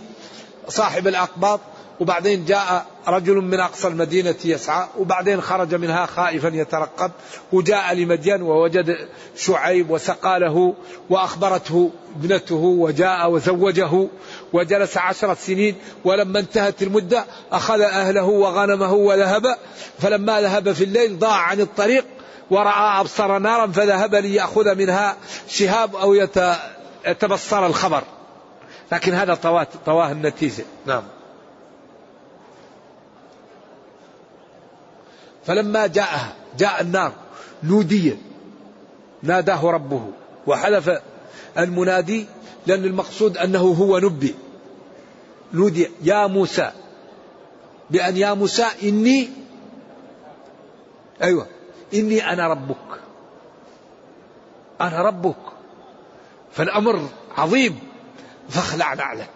صاحب 0.69 1.09
الأقباط. 1.09 1.61
وبعدين 2.01 2.45
جاء 2.45 2.87
رجل 3.09 3.35
من 3.35 3.61
أقصى 3.61 3.89
المدينة 3.89 4.35
يسعى 4.45 4.87
وبعدين 4.99 5.41
خرج 5.41 5.75
منها 5.75 6.07
خائفا 6.07 6.49
يترقب. 6.49 7.11
وجاء 7.53 7.95
لمدين 7.95 8.43
ووجد 8.43 8.97
شعيب 9.37 9.91
وسقى 9.91 10.41
له 10.41 10.75
وأخبرته 11.11 11.91
ابنته 12.17 12.57
وجاء 12.57 13.31
وزوجه. 13.31 14.09
وجلس 14.53 14.97
عشرة 14.97 15.35
سنين 15.35 15.75
ولما 16.05 16.39
انتهت 16.39 16.83
المدة 16.83 17.25
أخذ 17.53 17.81
أهله 17.81 18.25
وغنمه 18.25 18.93
وذهب. 18.93 19.43
فلما 19.99 20.41
ذهب 20.41 20.73
في 20.73 20.85
الليل 20.85 21.19
ضاع 21.19 21.37
عن 21.37 21.61
الطريق 21.61 22.05
ورأى 22.51 23.01
أبصر 23.01 23.39
نارا 23.39 23.67
فذهب 23.67 24.15
ليأخذ 24.15 24.75
منها 24.75 25.17
شهاب 25.49 25.97
أو 25.97 26.15
يتبصر 27.07 27.67
الخبر. 27.67 28.03
لكن 28.93 29.15
هذا 29.15 29.35
طواه, 29.35 29.67
طواه 29.87 30.13
النتيجة. 30.13 30.65
نعم. 30.87 31.03
فلما 35.47 35.87
جاءها 35.87 36.35
جاء 36.59 36.81
النار 36.81 37.13
نودي 37.63 38.17
ناداه 39.23 39.71
ربه 39.71 40.03
وحلف 40.47 40.91
المنادي 41.59 42.27
لأن 42.67 42.85
المقصود 42.85 43.37
أنه 43.37 43.59
هو 43.59 43.99
نبي. 43.99 44.35
نودي 45.55 45.91
يا 46.03 46.27
موسى. 46.27 46.71
بأن 47.91 48.17
يا 48.17 48.35
موسى 48.35 48.67
إني 48.83 49.29
أيوة. 51.23 51.47
إني 51.95 52.33
أنا 52.33 52.49
ربك. 52.49 53.01
أنا 54.81 55.03
ربك. 55.03 55.37
فالأمر 56.53 57.09
عظيم. 57.37 57.79
فاخلعنا 58.49 59.03
عليك. 59.03 59.31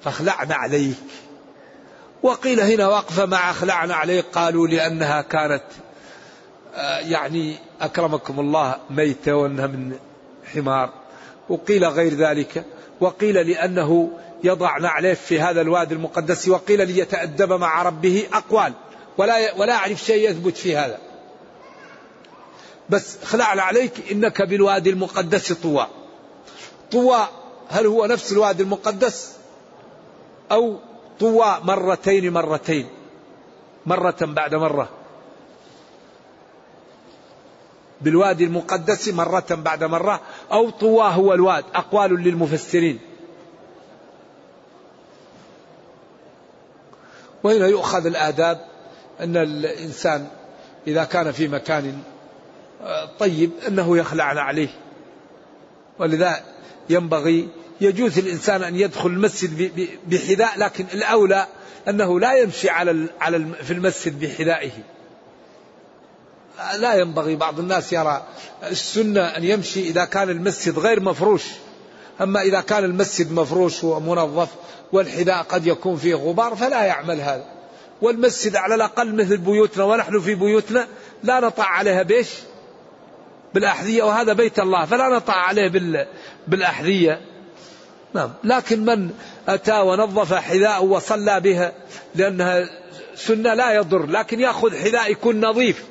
فاخلعنا 0.00 0.54
عليك. 0.54 0.96
وقيل 2.22 2.60
هنا 2.60 2.88
وقف 2.88 3.20
مع 3.20 3.50
أخلعنا 3.50 3.94
عليه 3.94 4.24
قالوا 4.32 4.66
لأنها 4.66 5.22
كانت 5.22 5.62
آه، 6.74 6.98
يعني 6.98 7.56
أكرمكم 7.80 8.40
الله 8.40 8.76
ميتة 8.90 9.34
وأنها 9.34 9.66
من 9.66 9.92
حمار. 10.54 10.90
وقيل 11.48 11.84
غير 11.84 12.14
ذلك. 12.14 12.64
وقيل 13.00 13.34
لأنه 13.34 14.10
يضع 14.44 14.78
نعليه 14.78 15.14
في 15.14 15.40
هذا 15.40 15.60
الوادي 15.60 15.94
المقدس. 15.94 16.48
وقيل 16.48 16.86
ليتأدب 16.86 17.52
مع 17.52 17.82
ربه 17.82 18.26
أقوال. 18.32 18.72
ولا 19.18 19.54
ولا 19.54 19.74
أعرف 19.74 20.04
شيء 20.04 20.30
يثبت 20.30 20.56
في 20.56 20.76
هذا. 20.76 21.09
بس 22.90 23.24
خلعنا 23.24 23.62
عليك 23.62 24.12
إنك 24.12 24.42
بالوادي 24.42 24.90
المقدس 24.90 25.52
طوى 25.52 25.86
طوى 26.92 27.28
هل 27.68 27.86
هو 27.86 28.06
نفس 28.06 28.32
الوادي 28.32 28.62
المقدس؟ 28.62 29.36
أو 30.52 30.76
طوى 31.20 31.58
مرتين 31.62 32.32
مرتين. 32.32 32.88
مرة 33.86 34.16
بعد 34.20 34.54
مرة. 34.54 34.88
بالوادي 38.00 38.44
المقدس 38.44 39.08
مرة 39.08 39.46
بعد 39.50 39.84
مرة. 39.84 40.20
أو 40.52 40.70
طوى 40.70 41.02
هو 41.02 41.34
الواد 41.34 41.64
أقوال 41.74 42.22
للمفسرين. 42.22 43.00
وهنا 47.42 47.66
يؤخذ 47.66 48.06
الآداب 48.06 48.66
أن 49.20 49.36
الإنسان 49.36 50.28
إذا 50.86 51.04
كان 51.04 51.32
في 51.32 51.48
مكان 51.48 52.02
طيب 53.18 53.50
أنه 53.68 53.98
يخلع 53.98 54.24
عليه. 54.24 54.68
ولذا 55.98 56.42
ينبغي 56.90 57.48
يجوز 57.80 58.18
الإنسان 58.18 58.62
أن 58.62 58.76
يدخل 58.76 59.08
المسجد 59.08 59.70
بحذاء 60.06 60.58
لكن 60.58 60.86
الأولى 60.94 61.46
أنه 61.88 62.20
لا 62.20 62.34
يمشي 62.34 62.70
على 62.70 63.06
على 63.20 63.46
في 63.62 63.72
المسجد 63.72 64.20
بحذائه. 64.20 64.70
لا 66.78 66.94
ينبغي 66.94 67.36
بعض 67.36 67.58
الناس 67.58 67.92
يرى 67.92 68.26
السنة 68.62 69.20
أن 69.20 69.44
يمشي 69.44 69.80
إذا 69.80 70.04
كان 70.04 70.30
المسجد 70.30 70.78
غير 70.78 71.00
مفروش. 71.00 71.44
أما 72.20 72.42
إذا 72.42 72.60
كان 72.60 72.84
المسجد 72.84 73.32
مفروش 73.32 73.84
ومنظف 73.84 74.48
والحذاء 74.92 75.42
قد 75.42 75.66
يكون 75.66 75.96
فيه 75.96 76.14
غبار 76.14 76.56
فلا 76.56 76.84
يعمل 76.84 77.20
هذا. 77.20 77.44
والمسجد 78.02 78.56
على 78.56 78.74
الأقل 78.74 79.14
مثل 79.14 79.36
بيوتنا 79.36 79.84
ونحن 79.84 80.20
في 80.20 80.34
بيوتنا 80.34 80.86
لا 81.22 81.40
نطع 81.40 81.64
عليها 81.64 82.02
بيش 82.02 82.28
بالأحذية 83.54 84.02
وهذا 84.02 84.32
بيت 84.32 84.58
الله 84.58 84.84
فلا 84.84 85.08
نطع 85.08 85.34
عليه 85.34 85.68
بالأحذية. 86.48 87.20
نعم. 88.14 88.32
لكن 88.44 88.84
من 88.84 89.10
أتى 89.48 89.80
ونظف 89.80 90.34
حذاءه 90.34 90.82
وصلى 90.82 91.40
بها 91.40 91.72
لأنها 92.14 92.68
سنة 93.14 93.54
لا 93.54 93.72
يضر 93.72 94.06
لكن 94.06 94.40
يأخذ 94.40 94.76
حذاء 94.76 95.10
يكون 95.10 95.44
نظيف 95.44 95.84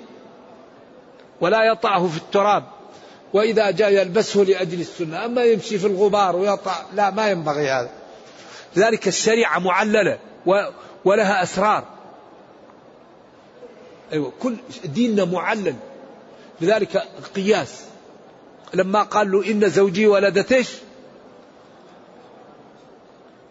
ولا 1.42 1.64
يطعه 1.64 2.08
في 2.08 2.18
التراب 2.18 2.64
وإذا 3.34 3.72
جاء 3.72 3.92
يلبسه 3.94 4.40
لأجل 4.40 4.82
السنة. 4.82 5.26
أما 5.26 5.44
يمشي 5.44 5.80
في 5.80 5.88
الغبار 5.88 6.36
ويطع 6.36 6.76
لا 6.94 7.10
ما 7.10 7.32
ينبغي 7.32 7.70
هذا. 7.70 7.90
لذلك 8.76 9.08
الشريعة 9.08 9.60
معللة 9.60 10.20
ولها 11.06 11.44
أسرار. 11.44 11.84
أيوة 14.14 14.32
كل 14.40 14.56
ديننا 14.86 15.26
معلل. 15.26 15.76
لذلك 16.62 17.04
قياس. 17.36 17.84
لما 18.74 19.04
قال 19.04 19.32
له 19.32 19.52
إن 19.52 19.70
زوجي 19.70 20.08
ولدت 20.08 20.52
إيش 20.52 20.70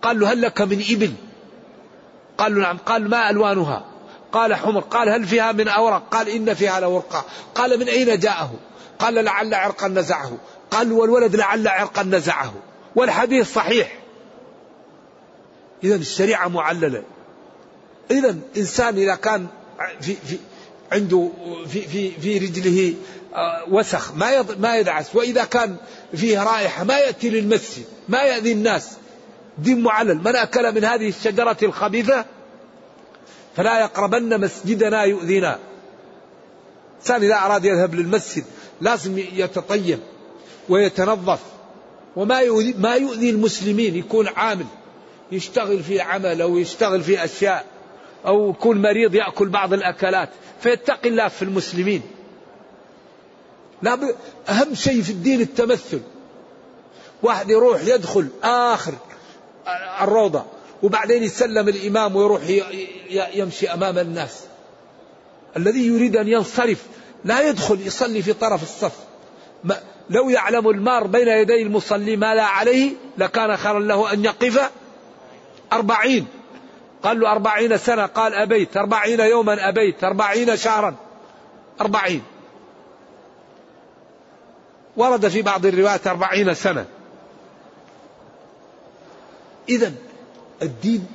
قال 0.03 0.21
له 0.21 0.33
هل 0.33 0.43
لك 0.43 0.61
من 0.61 0.85
إبل؟ 0.91 1.13
قال 2.39 2.55
له 2.55 2.61
نعم. 2.61 2.79
قال 2.79 3.11
ما 3.11 3.31
ألوانها؟ 3.31 3.85
قال 4.33 4.55
حمر. 4.55 4.81
قال 4.81 5.09
هل 5.09 5.25
فيها 5.25 5.53
من 5.53 5.69
أورق؟ 5.69 6.09
قال 6.11 6.29
إن 6.29 6.55
فيها 6.55 6.81
لورقة. 6.81 7.25
قال 7.55 7.81
من 7.81 7.89
أين 7.89 8.19
جاءه؟ 8.19 8.55
قال 8.99 9.15
لعل 9.15 9.55
عرقا 9.55 9.89
نزعه. 9.89 10.39
قال 10.71 10.93
والولد 10.93 11.37
لعل 11.37 11.69
عرقا 11.69 12.03
نزعه. 12.03 12.55
والحديث 12.97 13.55
صحيح. 13.55 13.99
إذا 15.85 15.95
الشريعة 15.95 16.49
معللة. 16.49 17.03
إذا 18.11 18.37
إنسان 18.57 18.97
إذا 18.97 19.15
كان 19.15 19.47
في, 20.01 20.15
في 20.15 20.39
عنده 20.93 21.31
في 21.69 21.81
في 21.81 22.11
في 22.11 22.39
رجله 22.39 22.95
آه، 23.35 23.65
وسخ 23.71 24.15
ما 24.15 24.43
ما 24.59 24.77
يدعس. 24.77 25.17
وإذا 25.17 25.45
كان 25.45 25.77
فيه 26.17 26.43
رائحة 26.43 26.85
ما 26.85 26.99
يأتي 26.99 27.31
للمسجد 27.31 27.85
ما 28.09 28.23
يأذي 28.23 28.53
الناس. 28.53 28.91
دين 29.59 29.81
معلل 29.81 30.19
من 30.19 30.37
أكل 30.37 30.75
من 30.75 30.85
هذه 30.85 31.09
الشجرة 31.09 31.57
الخبيثة؟ 31.63 32.25
فلا 33.57 33.81
يقربن 33.81 34.41
مسجدنا 34.41 35.03
يؤذينا. 35.03 35.59
الإنسان 36.93 37.23
إذا 37.23 37.35
أراد 37.35 37.65
يذهب 37.65 37.95
للمسجد 37.95 38.45
لازم 38.81 39.19
يتطيب 39.19 39.99
ويتنظف. 40.69 41.41
وما 42.17 42.41
يؤذي 42.41 42.75
ما 42.79 42.95
يؤذي 42.95 43.31
المسلمين 43.31 43.97
يكون 43.97 44.29
عامل 44.29 44.67
يشتغل 45.33 45.83
في 45.83 46.01
عمل 46.01 46.43
أو 46.43 46.59
يشتغل 46.59 47.03
في 47.03 47.25
أشياء. 47.25 47.65
أو 48.27 48.51
يكون 48.51 48.83
مريض 48.83 49.15
يأكل 49.15 49.49
بعض 49.49 49.73
الأكلات. 49.73 50.29
فيتقي 50.61 51.09
الله 51.09 51.29
في 51.29 51.43
المسلمين. 51.43 52.03
لا 53.83 53.99
أهم 54.49 54.75
شيء 54.75 55.03
في 55.03 55.11
الدين 55.11 55.41
التمثل. 55.41 56.01
واحد 57.23 57.51
يروح 57.51 57.81
يدخل 57.85 58.29
آخر 58.43 58.95
الروضة 60.01 60.45
وبعدين 60.83 61.23
يسلم 61.23 61.69
الإمام 61.69 62.17
ويروح 62.17 62.43
يمشي 63.35 63.69
أمام 63.69 63.99
الناس. 63.99 64.41
الذي 65.57 65.87
يريد 65.87 66.17
أن 66.17 66.29
ينصرف 66.29 66.83
لا 67.25 67.49
يدخل 67.49 67.81
يصلي 67.87 68.23
في 68.23 68.33
طرف 68.33 68.63
الصف. 68.63 68.93
ما 69.65 69.77
لو 70.11 70.31
يعلم 70.31 70.69
المار 70.69 71.07
بين 71.07 71.29
يدي 71.29 71.63
المصلي 71.63 72.17
ما 72.17 72.35
لا 72.35 72.45
عليه 72.45 72.93
لكان 73.19 73.57
خيرا 73.57 73.81
له 73.81 74.13
أن 74.13 74.25
يقف 74.25 74.71
أربعين. 75.73 76.27
قال 77.03 77.21
له 77.21 77.33
أربعين 77.33 77.79
سنة. 77.79 78.07
قال 78.07 78.35
أبيت. 78.35 78.77
أربعين 78.77 79.21
يوما 79.21 79.69
أبيت. 79.69 80.05
أربعين 80.05 80.57
شهرا. 80.57 80.95
أربعين. 81.81 82.23
ورد 84.97 85.29
في 85.29 85.43
بعض 85.43 85.67
الروايات 85.67 86.07
أربعين 86.07 86.55
سنة. 86.55 86.87
إذا 89.69 89.93
الدين 90.63 91.07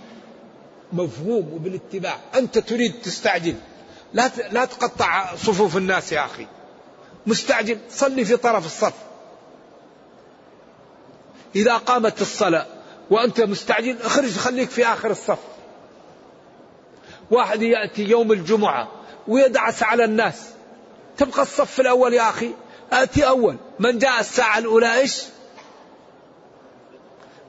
مفهوم 0.93 1.53
وبالاتباع. 1.53 2.17
أنت 2.35 2.57
تريد 2.57 2.93
تستعجل. 3.03 3.55
لا 4.13 4.31
لا 4.51 4.65
تقطع 4.65 5.35
صفوف 5.35 5.77
الناس 5.77 6.11
يا 6.11 6.25
أخي. 6.25 6.47
مستعجل. 7.27 7.77
صلي 7.89 8.25
في 8.25 8.37
طرف 8.37 8.65
الصف. 8.65 8.93
إذا 11.55 11.77
قامت 11.77 12.21
الصلاة 12.21 12.65
وأنت 13.09 13.41
مستعجل 13.41 13.97
اخرج 14.01 14.31
خليك 14.31 14.69
في 14.69 14.85
آخر 14.85 15.11
الصف. 15.11 15.52
واحد 17.31 17.61
يأتي 17.61 18.03
يوم 18.03 18.31
الجمعة 18.31 18.91
ويدعس 19.27 19.83
على 19.83 20.03
الناس. 20.03 20.35
تبقى 21.17 21.41
الصف 21.41 21.79
الأول 21.79 22.13
يا 22.13 22.29
أخي. 22.29 22.51
آتي 22.91 23.27
أول. 23.27 23.55
من 23.79 23.99
جاء 23.99 24.19
الساعة 24.19 24.57
الأولى 24.57 24.95
إيش؟ 24.95 25.23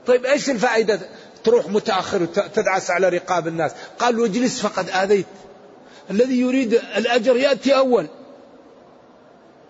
طيب 0.07 0.25
إيش 0.25 0.49
الفائدة؟ 0.49 0.99
تروح 1.43 1.67
متأخر 1.67 2.21
وتدعس 2.21 2.91
على 2.91 3.09
رقاب 3.09 3.47
الناس. 3.47 3.71
قالوا 3.99 4.25
اجلس 4.25 4.61
فقد 4.61 4.89
آذيت. 4.89 5.25
الذي 6.11 6.39
يريد 6.39 6.73
الأجر 6.73 7.37
يأتي 7.37 7.75
أول. 7.75 8.07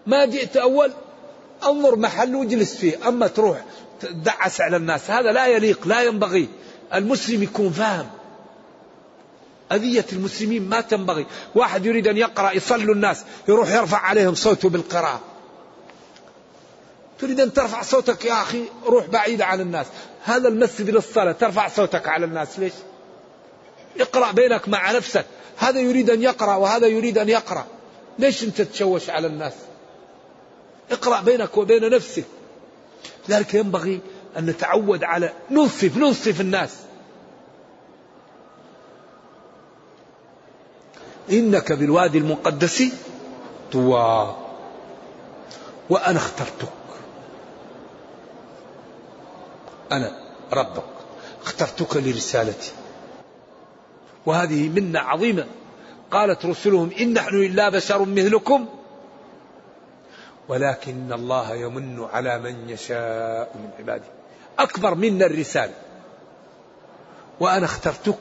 ما 0.07 0.25
جئت 0.25 0.57
أول؟ 0.57 0.91
انظر 1.63 1.95
محل 1.95 2.35
واجلس 2.35 2.75
فيه. 2.75 3.07
أما 3.07 3.27
تروح 3.27 3.65
تدعس 4.01 4.61
على 4.61 4.77
الناس. 4.77 5.11
هذا 5.11 5.31
لا 5.31 5.47
يليق 5.47 5.87
لا 5.87 6.01
ينبغي. 6.01 6.49
المسلم 6.93 7.43
يكون 7.43 7.71
فاهم. 7.71 8.09
أذية 9.71 10.05
المسلمين 10.13 10.69
ما 10.69 10.81
تنبغي. 10.81 11.25
واحد 11.55 11.85
يريد 11.85 12.07
أن 12.07 12.17
يقرأ 12.17 12.51
يصلوا 12.51 12.95
الناس 12.95 13.23
يروح 13.47 13.69
يرفع 13.69 13.97
عليهم 13.97 14.35
صوته 14.35 14.69
بالقراءة. 14.69 15.21
تريد 17.19 17.39
أن 17.39 17.53
ترفع 17.53 17.81
صوتك 17.81 18.25
يا 18.25 18.41
أخي 18.41 18.63
روح 18.85 19.05
بعيد 19.05 19.41
عن 19.41 19.61
الناس. 19.61 19.85
هذا 20.23 20.47
المسجد 20.47 20.89
للصلاة 20.89 21.31
ترفع 21.31 21.67
صوتك 21.67 22.07
على 22.07 22.25
الناس. 22.25 22.59
ليش؟ 22.59 22.73
اقرأ 23.99 24.31
بينك 24.31 24.69
مع 24.69 24.91
نفسك. 24.91 25.25
هذا 25.57 25.79
يريد 25.79 26.09
أن 26.09 26.21
يقرأ 26.21 26.55
وهذا 26.55 26.87
يريد 26.87 27.17
أن 27.17 27.29
يقرأ. 27.29 27.65
ليش 28.19 28.43
أنت 28.43 28.61
تشوش 28.61 29.09
على 29.09 29.27
الناس؟ 29.27 29.53
اقرأ 30.91 31.21
بينك 31.21 31.57
وبين 31.57 31.89
نفسك. 31.89 32.25
لذلك 33.29 33.53
ينبغي 33.53 33.99
أن 34.37 34.45
نتعود 34.45 35.03
على 35.03 35.33
ننصف 35.51 35.97
ننصف 35.97 36.41
الناس. 36.41 36.75
إنك 41.31 41.71
بالوادي 41.71 42.17
المقدس 42.17 42.83
طوى. 43.71 44.35
وأنا 45.89 46.17
اخترتك. 46.17 46.69
أنا 49.91 50.11
ربك. 50.53 50.83
اخترتك 51.43 51.97
لرسالتي. 51.97 52.71
وهذه 54.25 54.69
منة 54.69 54.99
عظيمة. 54.99 55.45
قالت 56.11 56.45
رسلهم 56.45 56.91
إن 57.01 57.13
نحن 57.13 57.35
إلا 57.35 57.69
بشر 57.69 58.05
مثلكم. 58.05 58.67
ولكن 60.47 61.13
الله 61.13 61.55
يمن 61.55 62.07
على 62.13 62.39
من 62.39 62.69
يشاء 62.69 63.51
من 63.55 63.69
عباده. 63.79 64.05
أكبر 64.59 64.95
منا 64.95 65.25
الرسالة. 65.25 65.73
وأنا 67.39 67.65
اخترتك 67.65 68.17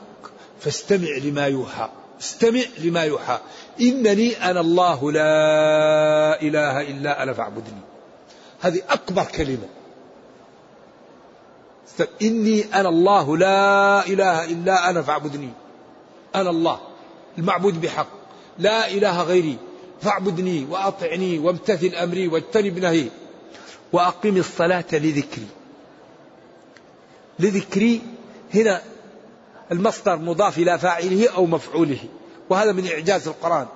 فاستمع 0.59 1.09
لما 1.23 1.47
يوحى. 1.47 1.89
استمع 2.21 2.61
لما 2.77 3.03
يوحى. 3.03 3.39
إنني 3.81 4.51
أنا 4.51 4.59
الله 4.59 5.11
لا 5.11 6.41
إله 6.41 6.81
إلا 6.81 7.23
أنا 7.23 7.33
فاعبدني. 7.33 7.81
هذه 8.61 8.81
أكبر 8.89 9.23
كلمة. 9.23 9.67
إني 12.21 12.65
أنا 12.73 12.89
الله 12.89 13.37
لا 13.37 14.07
إله 14.07 14.43
إلا 14.45 14.89
أنا 14.89 15.01
فاعبدني. 15.01 15.49
أنا 16.35 16.49
الله. 16.49 16.79
المعبود 17.37 17.81
بحق. 17.81 18.07
لا 18.59 18.87
إله 18.87 19.23
غيري. 19.23 19.57
فاعبدني 20.01 20.65
وأطعني 20.69 21.39
وامتثل 21.39 21.95
أمري 21.95 22.27
واجتنب 22.27 22.79
نهي. 22.79 23.07
وأقم 23.93 24.37
الصلاة 24.37 24.85
لذكري. 24.91 25.47
لذكري 27.39 28.01
هنا 28.53 28.81
المصدر 29.71 30.15
مضاف 30.15 30.57
إلى 30.57 30.79
فاعله 30.79 31.29
أو 31.29 31.45
مفعوله. 31.45 31.99
وهذا 32.49 32.71
من 32.71 32.87
إعجاز 32.87 33.27
القرآن. 33.27 33.67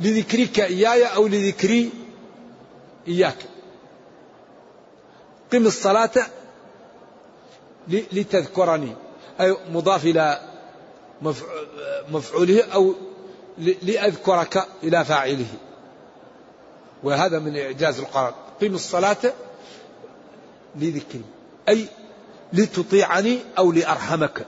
لذكرك 0.00 0.60
إياي 0.60 1.04
أو 1.04 1.26
لذكري 1.26 1.90
إياك. 3.08 3.36
قم 5.52 5.66
الصلاة 5.66 6.10
لتذكرني. 7.88 8.92
أي 9.40 9.56
مضاف 9.70 10.04
إلى 10.04 10.40
مفعوله 12.10 12.62
أو 12.74 12.94
لأذكرك 13.58 14.66
إلى 14.82 15.04
فاعله. 15.04 15.46
وهذا 17.02 17.38
من 17.38 17.56
إعجاز 17.56 17.98
القرآن. 17.98 18.32
قم 18.60 18.74
الصلاة 18.74 19.32
لذكري. 20.76 21.24
أي 21.68 21.86
لتطيعني 22.52 23.38
أو 23.58 23.72
لأرحمك. 23.72 24.46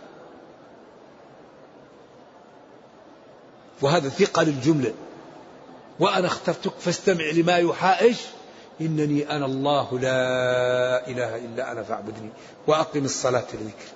وهذا 3.83 4.09
ثقة 4.09 4.43
للجملة. 4.43 4.95
وأنا 6.01 6.27
اخترتك 6.27 6.73
فاستمع 6.81 7.25
لما 7.25 7.57
إيش 8.01 8.19
إنني 8.81 9.31
أنا 9.31 9.47
الله 9.47 9.99
لا 9.99 11.09
إله 11.09 11.37
إلا 11.37 11.73
أنا 11.73 11.83
فاعبدني 11.83 12.31
وأقم 12.67 13.05
الصلاة 13.05 13.47
لذكري 13.55 13.93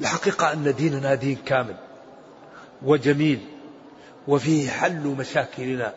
الحقيقة 0.00 0.52
أن 0.52 0.74
ديننا 0.74 1.14
دين 1.14 1.36
كامل 1.46 1.76
وجميل 2.82 3.40
وفيه 4.28 4.70
حل 4.70 5.06
مشاكلنا 5.18 5.94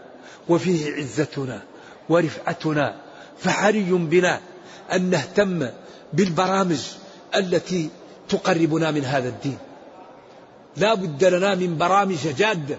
وفيه 0.50 0.96
عزتنا 0.96 1.62
ورفعتنا 2.10 2.96
فحري 3.38 3.92
بنا 3.92 4.40
أن 4.94 5.10
نهتم 5.10 5.70
بالبرامج 6.14 6.82
التي 7.36 7.90
تقربنا 8.30 8.92
من 8.92 9.06
هذا 9.06 9.30
الدين. 9.30 9.58
لا 10.78 10.94
بد 10.94 11.24
لنا 11.24 11.56
من 11.56 11.78
برامج 11.78 12.28
جادة 12.38 12.78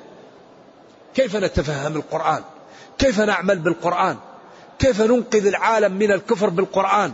كيف 1.14 1.36
نتفهم 1.36 1.96
القرآن؟ 1.96 2.42
كيف 2.98 3.20
نعمل 3.20 3.58
بالقرآن؟ 3.58 4.16
كيف 4.78 5.00
ننقذ 5.00 5.46
العالم 5.46 5.92
من 5.92 6.12
الكفر 6.12 6.48
بالقرآن؟ 6.48 7.12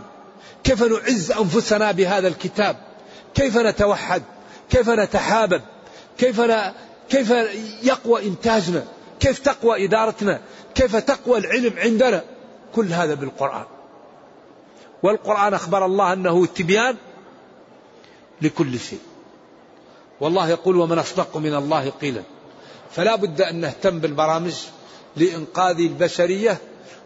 كيف 0.63 0.83
نعز 0.83 1.31
أنفسنا 1.31 1.91
بهذا 1.91 2.27
الكتاب؟ 2.27 2.75
كيف 3.35 3.57
نتوحد؟ 3.57 4.23
كيف 4.69 4.89
نتحابب؟ 4.89 5.61
كيف 6.17 6.41
ن... 6.41 6.71
كيف 7.09 7.29
يقوى 7.83 8.27
إنتاجنا؟ 8.27 8.83
كيف 9.19 9.39
تقوى 9.39 9.85
إدارتنا؟ 9.85 10.41
كيف 10.75 10.95
تقوى 10.95 11.37
العلم 11.37 11.73
عندنا؟ 11.77 12.23
كل 12.75 12.93
هذا 12.93 13.13
بالقرآن. 13.13 13.65
والقرآن 15.03 15.53
أخبر 15.53 15.85
الله 15.85 16.13
أنه 16.13 16.45
تبيان 16.45 16.95
لكل 18.41 18.79
شيء. 18.79 18.99
والله 20.21 20.49
يقول 20.49 20.77
ومن 20.77 20.99
أصدق 20.99 21.37
من 21.37 21.55
الله 21.55 21.89
قيلا. 21.89 22.21
فلا 22.91 23.15
بد 23.15 23.41
أن 23.41 23.55
نهتم 23.55 23.99
بالبرامج 23.99 24.53
لإنقاذ 25.17 25.79
البشرية 25.79 26.57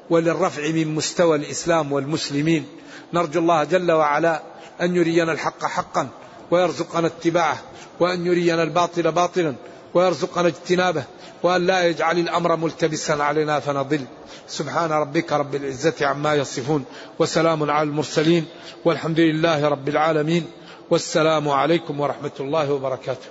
وللرفع 0.09 0.71
من 0.71 0.95
مستوى 0.95 1.37
الإسلام 1.37 1.91
والمسلمين. 1.91 2.65
نرجو 3.13 3.39
الله 3.39 3.63
جل 3.63 3.91
وعلا 3.91 4.41
أن 4.81 4.95
يرينا 4.95 5.31
الحق 5.31 5.65
حقا 5.65 6.07
ويرزقنا 6.51 7.07
اتباعه 7.07 7.61
وأن 7.99 8.25
يرينا 8.25 8.63
الباطل 8.63 9.11
باطلا 9.11 9.55
ويرزقنا 9.93 10.47
اجتنابه 10.47 11.03
وأن 11.43 11.65
لا 11.65 11.87
يجعل 11.87 12.19
الأمر 12.19 12.55
ملتبسا 12.55 13.13
علينا 13.13 13.59
فنضل. 13.59 14.05
سبحان 14.47 14.91
ربك 14.91 15.33
رب 15.33 15.55
العزة 15.55 16.05
عما 16.05 16.35
يصفون 16.35 16.85
وسلام 17.19 17.71
على 17.71 17.89
المرسلين 17.89 18.45
والحمد 18.85 19.19
لله 19.19 19.67
رب 19.67 19.89
العالمين. 19.89 20.45
والسلام 20.89 21.49
عليكم 21.49 21.99
ورحمة 21.99 22.31
الله 22.39 22.73
وبركاته. 22.73 23.29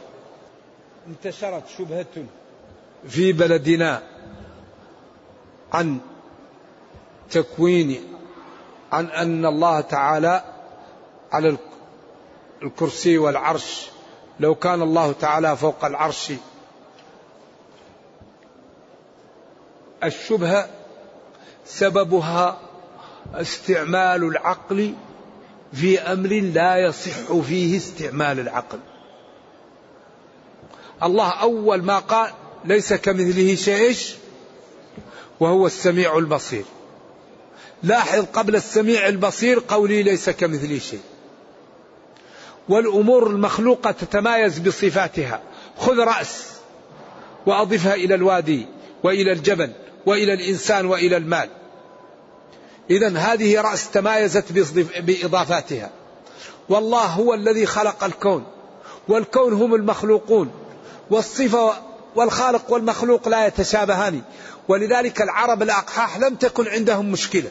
انتشرت 1.06 1.62
شبهة 1.78 2.26
في 3.08 3.32
بلدنا 3.32 4.02
عن 5.72 5.98
تكوين 7.30 8.04
عن 8.92 9.06
أن 9.06 9.46
الله 9.46 9.80
تعالى 9.80 10.44
على 11.32 11.56
الكرسي 12.62 13.18
والعرش. 13.18 13.86
لو 14.40 14.54
كان 14.54 14.82
الله 14.82 15.12
تعالى 15.12 15.56
فوق 15.56 15.84
العرش. 15.84 16.32
الشبهة 20.04 20.68
سببها 21.64 22.58
استعمال 23.34 24.24
العقل 24.24 24.94
في 25.74 26.00
أمر 26.00 26.28
لا 26.28 26.76
يصح 26.76 27.32
فيه 27.48 27.76
استعمال 27.76 28.40
العقل. 28.40 28.78
الله 31.02 31.30
أول 31.30 31.82
ما 31.82 31.98
قال 31.98 32.30
ليس 32.64 32.92
كمثله 32.92 33.54
شيء 33.54 33.96
وهو 35.40 35.66
السميع 35.66 36.18
البصير. 36.18 36.64
لاحظ 37.82 38.24
قبل 38.32 38.56
السميع 38.56 39.08
البصير 39.08 39.62
قولي 39.68 40.02
ليس 40.02 40.30
كمثله 40.30 40.78
شيء. 40.78 41.00
والأمور 42.68 43.26
المخلوقة 43.26 43.90
تتمايز 43.90 44.58
بصفاتها. 44.58 45.42
خذ 45.78 45.98
رأس 45.98 46.50
وأضفها 47.46 47.94
إلى 47.94 48.14
الوادي 48.14 48.66
وإلى 49.02 49.32
الجبل 49.32 49.72
وإلى 50.06 50.32
الإنسان 50.32 50.86
وإلى 50.86 51.16
المال. 51.16 51.48
إذا 52.90 53.18
هذه 53.18 53.60
رأس 53.60 53.90
تمايزت 53.90 54.52
بإضافاتها. 55.00 55.90
والله 56.68 57.04
هو 57.04 57.34
الذي 57.34 57.66
خلق 57.66 58.04
الكون. 58.04 58.44
والكون 59.08 59.52
هم 59.52 59.74
المخلوقون. 59.74 60.50
والصفة 61.10 61.74
والخالق 62.16 62.72
والمخلوق 62.72 63.28
لا 63.28 63.46
يتشابهان. 63.46 64.22
ولذلك 64.68 65.22
العرب 65.22 65.62
الأقحاح 65.62 66.18
لم 66.18 66.34
تكن 66.34 66.68
عندهم 66.68 67.12
مشكلة. 67.12 67.50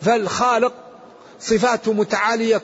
فالخالق 0.00 0.72
صفاته 1.40 1.92
متعالية 1.92 2.56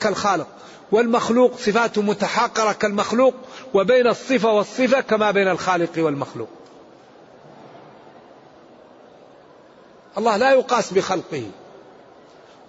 كالخالق. 0.00 0.46
والمخلوق 0.92 1.56
صفاته 1.58 2.02
متحاقرة 2.02 2.72
كالمخلوق. 2.72 3.34
وبين 3.74 4.06
الصفة 4.06 4.48
والصفة 4.48 5.00
كما 5.00 5.30
بين 5.30 5.48
الخالق 5.48 5.90
والمخلوق. 5.96 6.48
الله 10.18 10.36
لا 10.36 10.52
يقاس 10.52 10.92
بخلقه. 10.92 11.44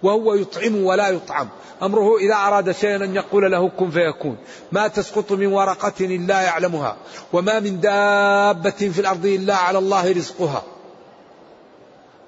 وهو 0.02 0.34
يطعم 0.34 0.84
ولا 0.84 1.08
يطعم. 1.08 1.48
أمره 1.82 2.18
إذا 2.18 2.34
أراد 2.34 2.72
شيئا 2.72 2.96
أن 2.96 3.16
يقول 3.16 3.52
له 3.52 3.68
كن 3.68 3.90
فيكون. 3.90 4.36
ما 4.72 4.88
تسقط 4.88 5.32
من 5.32 5.46
ورقة 5.46 5.92
إلا 6.00 6.40
يعلمها. 6.40 6.96
وما 7.32 7.60
من 7.60 7.80
دابة 7.80 8.70
في 8.70 9.00
الأرض 9.00 9.26
إلا 9.26 9.56
على 9.56 9.78
الله 9.78 10.12
رزقها. 10.12 10.62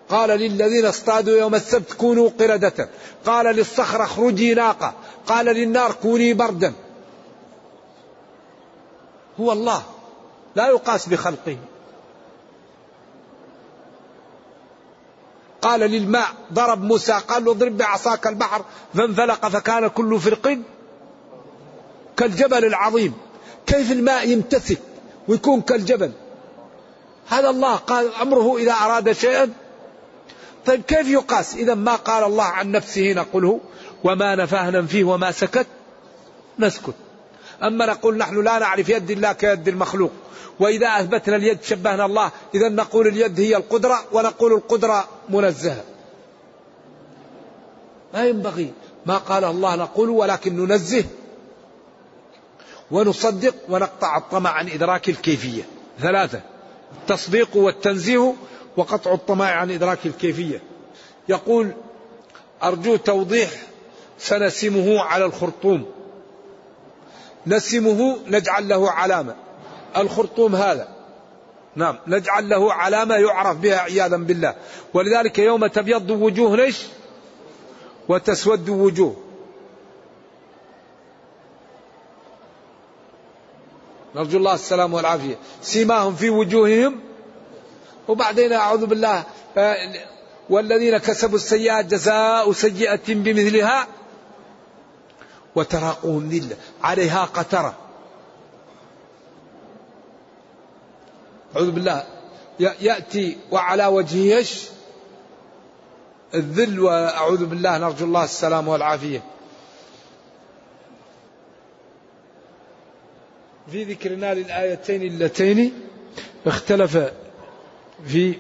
قال 0.09 0.29
للذين 0.31 0.87
اصطادوا 0.87 1.39
يوم 1.39 1.55
السبت 1.55 1.93
كونوا 1.93 2.31
قردة. 2.41 2.89
قال 3.27 3.47
للصخرة 3.47 4.05
اخرجي 4.05 4.55
ناقة. 4.55 4.95
قال 5.27 5.47
للنار 5.47 5.93
كوني 5.93 6.35
بردا. 6.35 6.73
هو 9.41 9.53
الله. 9.53 9.83
لا 10.57 10.69
يقاس 10.69 11.09
بخلقه. 11.09 11.57
قال 15.65 15.81
للماء 15.81 16.29
ضرب 16.53 16.83
موسى 16.83 17.12
قال 17.29 17.45
له 17.45 17.53
اضرب 17.53 17.77
بعصاك 17.77 18.27
البحر 18.27 18.65
فانفلق 18.95 19.49
فكان 19.49 19.89
كل 19.89 20.21
فرق 20.21 20.59
كالجبل 22.17 22.65
العظيم. 22.65 23.12
كيف 23.67 23.93
الماء 23.93 24.29
يمتسك 24.29 24.79
ويكون 25.29 25.61
كالجبل؟ 25.61 26.12
هذا 27.29 27.51
الله 27.51 27.75
قال 27.75 28.15
أمره 28.15 28.57
إذا 28.59 28.73
أراد 28.73 29.12
شيئا. 29.12 29.53
طيب 30.67 30.83
كيف 30.83 31.09
يقاس؟ 31.09 31.55
إذا 31.55 31.75
ما 31.75 31.95
قال 31.95 32.25
الله 32.25 32.45
عن 32.45 32.71
نفسه 32.71 33.12
نقوله 33.12 33.61
وما 34.05 34.35
نفاه 34.35 34.71
ننفيه 34.71 35.05
وما 35.05 35.31
سكت 35.33 35.67
نسكت. 36.59 36.95
أما 37.65 37.87
نقول 37.87 38.17
نحن 38.17 38.45
لا 38.45 38.59
نعرف 38.59 38.89
يد 38.89 39.11
الله 39.11 39.33
كيد 39.33 39.69
المخلوق. 39.69 40.11
وإذا 40.61 40.87
أثبتنا 40.87 41.37
اليد 41.37 41.62
شبهنا 41.62 42.07
الله 42.07 42.31
إذا 42.55 42.69
نقول 42.69 43.07
اليد 43.07 43.41
هي 43.41 43.57
القدرة 43.57 44.05
ونقول 44.12 44.53
القدرة 44.53 45.09
منزهة. 45.29 45.85
ما 48.15 48.27
ينبغي. 48.27 48.73
ما 49.07 49.17
قال 49.17 49.45
الله 49.45 49.77
نقول 49.77 50.11
ولكن 50.11 50.57
ننزه 50.57 51.05
ونصدق 52.91 53.55
ونقطع 53.69 54.17
الطمع 54.17 54.51
عن 54.51 54.69
إدراك 54.69 55.09
الكيفية. 55.09 55.62
ثلاثة 56.01 56.41
التصديق 57.01 57.57
والتنزيه 57.57 58.35
وقطع 58.77 59.15
الطمع 59.15 59.47
عن 59.47 59.71
إدراك 59.71 60.07
الكيفية. 60.07 60.62
يقول 61.29 61.73
أرجو 62.62 62.97
توضيح 62.97 63.51
سنسمه 64.19 65.01
على 65.01 65.25
الخرطوم. 65.25 65.94
نسمه 67.47 68.19
نجعل 68.27 68.69
له 68.69 68.91
علامة. 68.91 69.35
الخرطوم 69.97 70.57
هذا. 70.57 70.89
نعم 71.77 71.99
نجعل 72.07 72.49
له 72.49 72.73
علامة 72.73 73.15
يعرف 73.15 73.57
بها 73.57 73.79
عياذا 73.79 74.17
بالله. 74.17 74.55
ولذلك 74.95 75.39
يوم 75.39 75.67
تبيض 75.67 76.11
وجوه 76.11 76.57
ليش؟ 76.57 76.83
وتسود 78.09 78.69
وجوه. 78.69 79.17
نرجو 84.15 84.39
الله 84.39 84.55
السلام 84.55 84.95
والعافية. 84.95 85.39
سيماهم 85.63 86.15
في 86.15 86.31
وجوههم. 86.31 87.01
وبعدين 88.09 88.53
أعوذ 88.53 88.87
بالله 88.87 89.25
والذين 90.51 90.99
كسبوا 90.99 91.37
السيئات 91.37 91.85
جزاء 91.85 92.53
سيئة 92.53 93.07
بمثلها. 93.09 93.87
وتراقهم 95.55 96.29
ذلة 96.29 96.57
عليها 96.83 97.25
قترة. 97.25 97.75
أعوذ 101.57 101.71
بالله. 101.71 102.07
يأتي 102.59 103.39
وعلى 103.51 103.87
وجهه 103.87 104.37
إيش؟ 104.37 104.65
الذل 106.35 106.81
وأعوذ 106.81 107.47
بالله 107.47 107.79
نرجو 107.79 108.05
الله 108.05 108.25
السلام 108.25 108.69
والعافية. 108.69 109.23
في 113.71 113.85
ذكرنا 113.85 114.35
للآيتين 114.35 115.03
اللتين 115.03 115.73
اختلف 116.47 116.99
في 118.07 118.35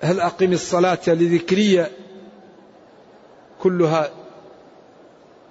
هل 0.00 0.20
أقم 0.20 0.52
الصلاة 0.52 0.98
لذكرية 1.06 1.90
كلها 3.62 4.10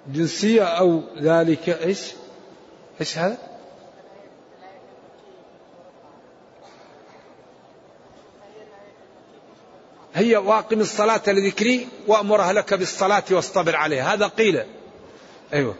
جنسية 0.08 0.64
أو 0.64 1.02
ذلك 1.18 1.68
إيش؟ 1.68 2.12
إيش 3.00 3.18
هذا؟ 3.18 3.38
هي 10.14 10.36
واقم 10.36 10.80
الصلاة 10.80 11.22
لذكري 11.26 11.88
وأمر 12.06 12.40
أهلك 12.40 12.74
بالصلاة 12.74 13.22
واصطبر 13.30 13.76
عليها. 13.76 14.14
هذا 14.14 14.26
قيل. 14.26 14.62
أيوة. 15.52 15.74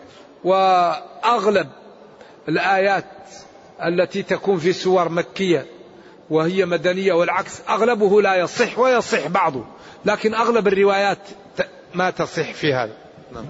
وأغلب 0.44 1.68
الآيات 2.48 3.04
التي 3.84 4.22
تكون 4.22 4.58
في 4.58 4.72
سور 4.72 5.08
مكية 5.08 5.66
وهي 6.30 6.64
مدنية 6.64 7.12
والعكس 7.12 7.60
أغلبه 7.68 8.22
لا 8.22 8.34
يصح 8.34 8.78
ويصح 8.78 9.26
بعضه. 9.26 9.64
لكن 10.04 10.34
أغلب 10.34 10.68
الروايات 10.68 11.18
ما 11.94 12.10
تصح 12.10 12.52
في 12.52 12.74
هذا 12.74 12.92
نعم. 13.32 13.46